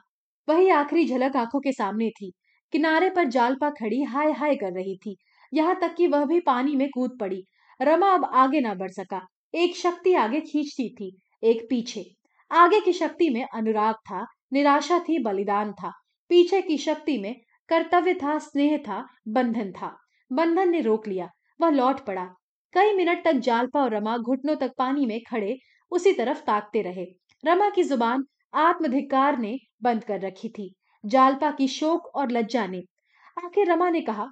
[0.49, 2.31] वही आखिरी झलक आँखों के सामने थी।
[2.71, 5.17] किनारे पर जालपा खड़ी हाय हाय कर रही थी।
[5.53, 7.43] यहाँ तक कि वह भी पानी में कूद पड़ी।
[7.81, 12.05] रमा अब आगे ना बढ़ सका। एक शक्ति आगे खींचती थी, एक पीछे।
[12.51, 15.91] आगे की शक्ति में अनुराग था, निराशा थी, बलिदान था।
[16.29, 17.35] पीछे की शक्ति में
[17.69, 19.97] कर्तव्य था, स्नेह था, बंधन था।
[20.31, 21.29] बंधन ने रोक लिया।
[21.61, 22.25] वह लौट पड़ा।
[22.73, 25.57] कई मिनट तक जालपा और रमा घुटनों तक पानी में खड़े,
[25.91, 30.75] उसी तरफ़ ताकते रहे। रमा की ज़ुबान आत्मधिकार ने बंद कर रखी थी।
[31.05, 32.83] जालपा की शोक और लज्जा ने।
[33.45, 34.27] आखिर रमा ने कहा,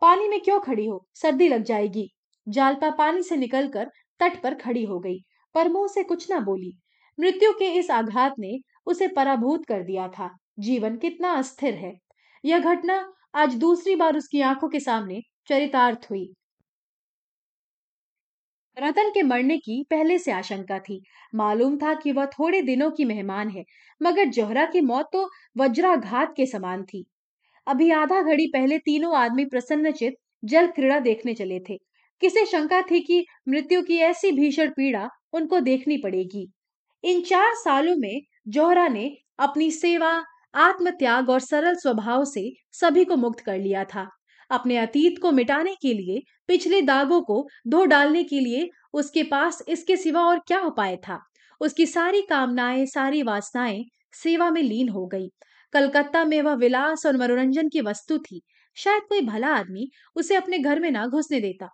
[0.00, 1.06] पानी में क्यों खड़ी हो?
[1.14, 2.10] सर्दी लग जाएगी।
[2.48, 3.90] जालपा पानी से निकलकर
[4.20, 5.18] तट पर खड़ी हो गई,
[5.54, 6.78] पर मुँह से कुछ ना बोली।
[7.20, 11.98] मृत्यु के इस आघात ने उसे पराभूत कर दिया था। जीवन कितना अस्थिर है।
[12.44, 16.34] यह घटना आज दूसरी बार उसकी आँखों के सामने चरितार्थ हुई।
[18.76, 21.00] रतन के मरने की पहले से आशंका थी।
[21.34, 23.64] मालूम था कि वह थोड़े दिनों की मेहमान है,
[24.00, 27.04] मगर जोहरा की मौत तो वज्राघात के समान थी।
[27.66, 31.76] अभी आधा घड़ी पहले तीनों आदमी प्रसन्नचित जल क्रीड़ा देखने चले थे।
[32.22, 36.46] किसे शंका थी कि मृत्यु की ऐसी भीषण पीड़ा उनको देखनी पड़ेगी।
[37.04, 40.12] इन चार सालों में जोहरा ने अपनी सेवा,
[40.54, 44.08] आत्मत्याग और सरल स्वभाव से सभी को मुक्त कर लिया था।
[44.50, 49.62] अपने अतीत को मिटाने के लिए, पिछले दागों को धो डालने के लिए उसके पास
[49.68, 51.18] इसके सिवा और क्या उपाय था?
[51.60, 55.28] उसकी सारी कामनाएँ, सारी वासनाएँ सेवा में लीन हो गई।
[55.72, 58.40] कलकत्ता में वह विलास और मनोरंजन की वस्तु थी।
[58.76, 61.68] शायद कोई भला आदमी उसे अपने घर में ना घुसने देता।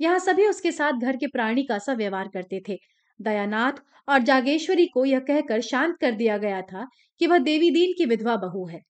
[0.00, 2.76] यहाँ सभी उसके साथ घर के प्राणी का सा व्यवहार करते थे।
[3.20, 3.72] दयानाथ
[4.08, 6.86] और जागेश्वरी को यह कहकर शांत कर दिया गया था
[7.20, 8.80] कि वह देवी दीन की विधवा बहू है।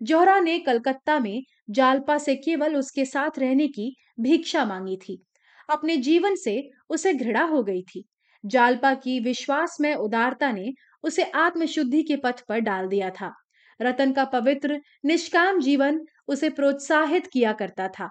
[0.00, 5.22] जोहरा ने कलकत्ता में जालपा से केवल उसके साथ रहने की भिक्षा मांगी थी।
[5.70, 8.04] अपने जीवन से उसे घृणा हो गई थी।
[8.44, 10.72] जालपा की विश्वास में उदारता ने
[11.02, 13.32] उसे आत्मशुद्धि के पथ पर डाल दिया था।
[13.80, 18.08] रतन का पवित्र, निष्काम जीवन उसे प्रोत्साहित किया करता था।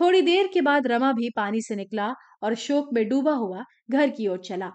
[0.00, 2.12] थोड़ी देर के बाद रमा भी पानी से निकला
[2.42, 4.70] और शोक में डूबा हुआ घर की ओर चला।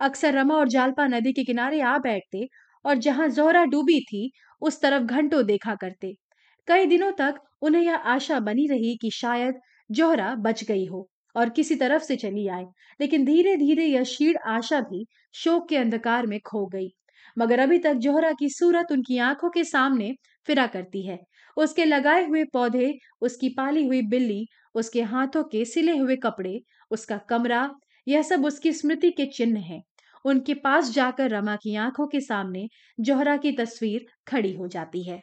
[0.00, 2.48] अक्सर रमा और जालपा नदी के किनारे आ बैठते
[2.84, 4.30] और जहाँ जोहरा डूबी थी
[4.62, 6.12] उस तरफ़ घंटों देखा करते।
[6.68, 11.48] कई दिनों तक उन्हें यह आशा बनी रही कि शायद जोहरा बच गई हो और
[11.50, 12.64] किसी तरफ़ से चली आए,
[13.00, 15.04] लेकिन धीरे धीरे यह क्षीण आशा भी
[15.34, 16.88] शोक के अंधकार में खो गई।
[17.36, 20.12] मगर अभी तक जोहरा की सूरत उनकी आँखों के सामने
[20.48, 21.18] फिरा करती है।
[21.56, 26.58] उसके लगाए हुए पौधे, उसकी पाली हुई बिल्ली, उसके हाथों के सिले हुए कपड़े,
[26.90, 27.70] उसका कमरा,
[28.06, 29.82] यह सब उसकी स्मृति के चिन्ह हैं।
[30.24, 35.20] उनके पास जाकर रमा की आँखों के सामने जोहरा की तस्वीर खड़ी हो जाती है।